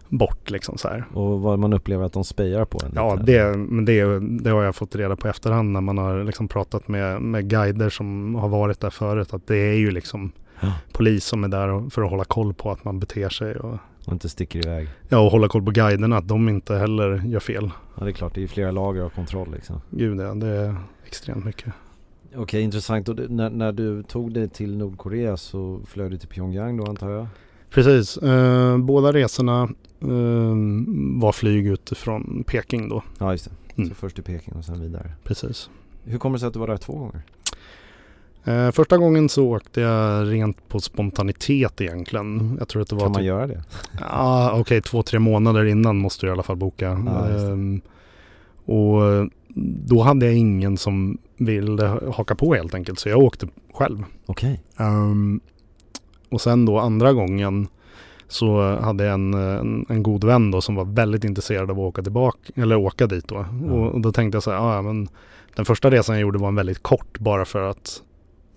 bort 0.10 0.50
liksom 0.50 0.78
så 0.78 0.88
här. 0.88 1.06
Och 1.14 1.42
vad 1.42 1.60
man 1.60 1.74
upplever 1.74 2.06
att 2.06 2.14
de 2.14 2.24
spejar 2.24 2.66
på 2.66 2.80
en 2.86 2.92
Ja, 2.96 3.16
lite. 3.16 3.26
det, 3.52 3.58
men 3.58 3.86
det, 3.86 4.20
det 4.44 4.50
har 4.50 4.64
jag 4.64 4.76
fått 4.76 4.96
reda 4.96 5.16
på 5.16 5.28
efterhand 5.28 5.72
när 5.72 5.82
man 5.82 5.98
har 5.98 6.24
liksom 6.24 6.48
pratat 6.48 6.88
med, 6.88 7.22
med 7.22 7.50
guider 7.50 7.90
som 7.90 8.36
har 8.36 8.50
varit 8.50 8.80
där 8.80 8.90
förut. 8.90 9.34
Att 9.34 9.48
det 9.48 9.58
är 9.58 9.74
ju 9.78 9.92
liksom 9.92 10.32
Ja. 10.62 10.72
polis 10.92 11.26
som 11.26 11.44
är 11.44 11.48
där 11.48 11.90
för 11.90 12.02
att 12.04 12.10
hålla 12.10 12.24
koll 12.24 12.54
på 12.54 12.72
att 12.72 12.84
man 12.84 13.00
beter 13.00 13.30
sig. 13.30 13.56
Och, 13.56 13.78
Och 14.06 14.14
inte 14.14 14.30
sticker 14.30 14.68
iväg. 14.68 14.88
ja, 15.10 15.20
och 15.20 15.32
hålla 15.32 15.48
koll 15.48 15.64
på 15.66 15.72
guiderna, 15.72 16.18
att 16.18 16.28
de 16.28 16.50
inte 16.50 16.76
heller 16.76 17.22
gör 17.26 17.40
fel. 17.40 17.72
Ja, 17.98 18.04
det 18.04 18.10
är 18.10 18.14
klart. 18.14 18.34
Det 18.34 18.40
är 18.40 18.42
ju 18.42 18.48
flera 18.48 18.72
lager 18.72 19.02
av 19.02 19.10
kontroll 19.10 19.52
liksom. 19.52 19.82
Gud 19.90 20.20
ja, 20.20 20.34
det 20.34 20.48
är 20.48 20.76
extremt 21.08 21.46
mycket. 21.46 21.74
Okej, 22.36 22.62
intressant. 22.62 23.10
Och 23.10 23.16
när, 23.30 23.50
när 23.50 23.72
du 23.72 24.04
tog 24.04 24.34
dig 24.34 24.50
till 24.50 24.78
Nordkorea 24.78 25.38
så 25.38 25.80
flög 25.88 26.12
du 26.12 26.18
till 26.18 26.28
Pyongyang 26.30 26.78
då 26.78 26.86
antar 26.86 27.10
jag? 27.10 27.28
Precis, 27.70 28.18
eh, 28.18 28.78
båda 28.78 29.12
resorna 29.14 29.70
var 31.20 31.32
flyg 31.32 31.68
utifrån 31.68 32.44
Peking 32.48 32.90
då. 32.90 33.04
Ja, 33.18 33.32
just 33.32 33.46
det. 33.46 33.52
Mm. 33.78 33.90
Så 33.90 33.96
först 33.96 34.16
till 34.16 34.24
Peking 34.24 34.54
och 34.54 34.66
sen 34.66 34.82
vidare. 34.82 35.12
Precis. 35.24 35.70
Hur 36.04 36.18
kommer 36.18 36.36
det 36.36 36.40
sig 36.40 36.48
att 36.48 36.54
du 36.54 36.60
var 36.60 36.68
där 36.68 36.78
två 36.78 36.94
gånger? 36.94 37.22
Eh, 38.44 38.72
första 38.72 38.98
gången 38.98 39.30
så 39.30 39.48
åkte 39.48 39.82
jag 39.82 40.32
rent 40.32 40.70
på 40.70 40.80
spontanitet 40.80 41.82
egentligen. 41.82 42.56
Jag 42.60 42.68
tror 42.68 42.82
att 42.82 42.90
det 42.90 42.96
var 42.96 43.02
Kan 43.02 43.12
man 43.12 43.20
typ 43.20 43.26
göra 43.26 43.48
det? 43.48 43.64
Ja, 44.00 44.52
okej, 44.60 44.82
två, 44.82 45.04
tre 45.04 45.20
månader 45.20 45.66
innan 45.66 45.98
måste 45.98 46.26
du 46.26 46.30
i 46.30 46.32
alla 46.32 46.44
fall 46.44 46.56
boka. 46.56 47.04
Ja. 47.06 47.28
Ehm, 47.30 47.82
och 48.66 49.02
då 49.88 50.02
hade 50.02 50.26
jag 50.26 50.36
ingen 50.36 50.78
som 50.78 51.18
ville 51.38 51.86
haka 52.14 52.36
på 52.36 52.56
helt 52.56 52.74
enkelt, 52.74 53.00
så 53.00 53.10
jag 53.10 53.20
åkte 53.20 53.48
själv. 53.74 54.04
Okej. 54.26 54.62
Ehm, 54.78 55.40
och 56.30 56.42
sen 56.42 56.66
då 56.66 56.80
andra 56.80 57.14
gången 57.14 57.68
så 58.36 58.76
hade 58.76 59.04
jag 59.04 59.14
en, 59.14 59.34
en, 59.34 59.86
en 59.90 60.04
god 60.04 60.24
vän 60.24 60.52
då 60.52 60.62
som 60.62 60.76
var 60.76 60.86
väldigt 60.86 61.24
intresserad 61.24 61.72
av 61.72 61.80
att 61.80 61.84
åka 61.84 62.04
tillbaka, 62.04 62.38
eller 62.56 62.76
åka 62.76 63.08
dit 63.08 63.28
då. 63.28 63.46
Och, 63.72 63.92
och 63.92 64.02
då 64.02 64.12
tänkte 64.12 64.36
jag 64.36 64.44
så 64.44 64.52
här, 64.52 64.58
"Ah, 64.58 64.76
ja 64.76 64.82
men 64.82 65.08
den 65.56 65.66
första 65.66 65.92
resan 65.92 66.16
jag 66.16 66.22
gjorde 66.22 66.40
var 66.40 66.48
en 66.48 66.56
väldigt 66.56 66.84
kort 66.84 67.20
bara 67.20 67.46
för 67.46 67.70
att 67.70 68.02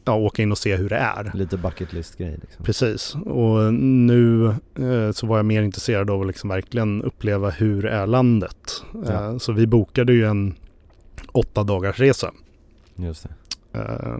ja, 0.04 0.14
åka 0.14 0.42
in 0.42 0.52
och 0.52 0.58
se 0.58 0.76
hur 0.76 0.88
det 0.88 0.96
är. 0.96 1.30
Lite 1.34 1.56
bucket 1.56 1.92
list 1.92 2.18
grej 2.18 2.38
liksom. 2.40 2.64
Precis, 2.64 3.14
och 3.14 3.74
nu 3.74 4.46
eh, 4.78 5.10
så 5.12 5.26
var 5.26 5.36
jag 5.36 5.46
mer 5.46 5.62
intresserad 5.62 6.10
av 6.10 6.20
att 6.20 6.26
liksom 6.26 6.50
verkligen 6.50 7.02
uppleva 7.02 7.50
hur 7.50 7.84
är 7.86 8.06
landet. 8.06 8.84
Ja. 9.06 9.12
Eh, 9.12 9.38
så 9.38 9.52
vi 9.52 9.66
bokade 9.66 10.12
ju 10.12 10.24
en 10.26 10.54
åtta 11.32 11.62
dagars 11.62 11.98
resa. 12.00 12.30
Just 12.96 13.22
det. 13.22 13.28
Eh, 13.78 14.16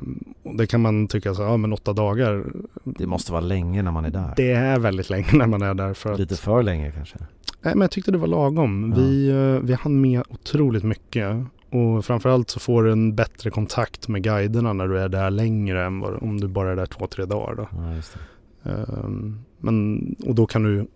det 0.55 0.67
kan 0.67 0.81
man 0.81 1.07
tycka 1.09 1.35
så, 1.35 1.43
ja 1.43 1.57
men 1.57 1.73
åtta 1.73 1.93
dagar, 1.93 2.45
Det 2.85 3.07
måste 3.07 3.33
vara 3.33 3.41
länge 3.41 3.83
när 3.83 3.91
man 3.93 4.05
är 4.05 4.11
där. 4.11 4.33
det 4.37 4.53
är 4.53 4.79
väldigt 4.79 5.11
länge 5.11 5.29
när 5.33 5.47
man 5.47 5.63
är 5.63 5.75
där. 5.75 5.95
För 5.95 6.13
att, 6.13 6.19
Lite 6.19 6.37
för 6.37 6.63
länge 6.63 6.93
kanske. 6.93 7.19
nej, 7.63 7.75
men 7.75 7.81
jag 7.81 7.91
tyckte 7.91 8.11
det 8.11 8.19
var 8.19 8.27
lagom. 8.29 8.93
Ja. 8.97 9.03
Vi, 9.03 9.29
eh, 9.31 9.67
vi 9.67 9.75
hann 9.75 10.01
med 10.01 10.23
otroligt 10.29 10.85
mycket. 10.85 11.37
Och 11.71 12.05
framförallt 12.05 12.51
så 12.51 12.61
får 12.61 12.83
du 12.85 12.93
en 12.93 13.15
bättre 13.17 13.51
kontakt 13.51 14.09
med 14.09 14.23
guiderna 14.23 14.73
när 14.73 14.89
du 14.89 14.99
är 14.99 15.09
där 15.09 15.31
längre 15.31 15.85
än 15.87 16.03
om 16.05 16.41
du 16.41 16.49
bara 16.49 16.73
är 16.73 16.77
där 16.77 16.87
två, 16.87 17.07
tre 17.07 17.25
dagar. 17.25 17.55
Då. 17.55 17.69
Ja. 17.73 18.71
Ehm, 18.71 19.39
Men, 19.61 19.99
och 20.27 20.35
då 20.35 20.47
kan 20.47 20.63
du 20.63 20.87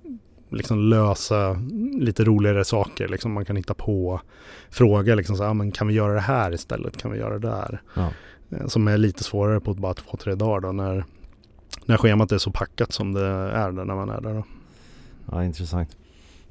liksom 0.51 0.79
lösa 0.79 1.57
lite 1.98 2.25
roligare 2.25 2.64
saker. 2.64 3.09
Liksom 3.09 3.33
man 3.33 3.44
kan 3.44 3.57
hitta 3.57 3.75
på 3.75 4.20
fråga 4.70 5.14
liksom 5.14 5.37
så 5.37 5.44
"Ah, 5.44 5.55
men 5.55 5.72
kan 5.72 5.87
vi 5.88 5.94
göra 5.94 6.14
det 6.14 6.20
här 6.20 6.55
istället? 6.55 6.96
Kan 6.96 7.12
vi 7.12 7.18
göra 7.18 7.38
det 7.38 7.48
där? 7.48 7.81
Ja. 7.94 8.11
Eh, 8.52 8.66
Som 8.66 8.88
är 8.88 8.98
lite 8.98 9.24
svårare 9.24 9.60
på 9.60 9.74
bara 9.74 9.94
två, 9.94 10.16
tre 10.16 10.34
dagar 10.34 10.60
då 10.60 10.72
när, 10.72 11.04
när 11.84 11.96
schemat 11.96 12.32
är 12.32 12.38
så 12.38 12.50
packat 12.50 12.92
som 12.92 13.12
det 13.12 13.26
är 13.26 13.72
där 13.72 13.84
när 13.84 13.94
man 13.94 14.10
är 14.10 14.20
där. 14.20 14.34
Då. 14.34 14.44
Ja, 15.30 15.44
intressant. 15.44 15.96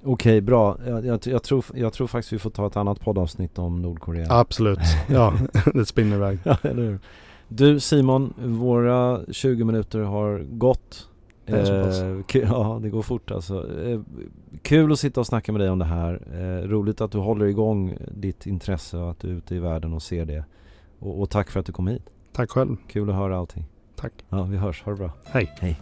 Okej, 0.04 0.42
bra. 0.42 0.78
Jag, 0.88 1.06
jag, 1.06 1.20
jag, 1.24 1.44
tror, 1.44 1.66
jag 1.74 1.94
tror 1.94 2.08
faktiskt 2.08 2.34
vi 2.34 2.40
får 2.40 2.50
ta 2.50 2.68
ett 2.68 2.78
annat 2.78 3.00
poddavsnitt 3.00 3.60
om 3.60 3.82
Nordkorea. 3.82 4.28
Absolut, 4.30 4.80
ja 5.10 5.34
det 5.74 5.86
spinner 5.86 6.16
iväg. 6.16 6.40
Ja, 6.44 6.58
eller 6.62 6.84
hur? 6.84 7.00
Du 7.48 7.80
Simon, 7.80 8.34
våra 8.38 9.20
20 9.32 9.64
minuter 9.64 10.00
har 10.00 10.40
gått. 10.40 11.08
Det. 11.46 12.24
Eh, 12.34 12.42
ja, 12.42 12.80
det 12.82 12.90
går 12.90 13.02
fort 13.02 13.32
alltså. 13.32 13.84
Eh, 13.84 14.00
kul 14.62 14.92
att 14.92 15.00
sitta 15.00 15.20
och 15.20 15.28
snacka 15.28 15.52
med 15.52 15.62
dig 15.62 15.70
om 15.70 15.80
det 15.80 15.86
här. 15.86 16.22
Eh, 16.34 16.68
roligt 16.68 17.02
att 17.02 17.12
du 17.12 17.18
håller 17.18 17.46
igång 17.46 17.98
ditt 18.12 18.46
intresse 18.46 18.98
och 18.98 19.12
att 19.12 19.20
du 19.20 19.30
är 19.30 19.34
ute 19.34 19.56
i 19.56 19.60
världen 19.60 19.94
och 19.94 20.02
ser 20.02 20.26
det. 20.26 20.44
Och, 21.02 21.22
och 21.22 21.30
tack 21.30 21.52
för 21.52 21.60
att 21.60 21.66
du 21.66 21.72
kom 21.72 21.88
hit. 21.88 22.10
Tack 22.32 22.50
själv. 22.50 22.76
Kul 22.88 23.10
att 23.10 23.16
höra 23.16 23.38
allting. 23.38 23.66
Tack. 23.96 24.14
Ja, 24.30 24.44
vi 24.44 24.58
hörs. 24.58 24.84
Ha 24.84 24.92
det 24.92 24.98
bra. 24.98 25.12
Hej. 25.26 25.52
Hej. 25.60 25.82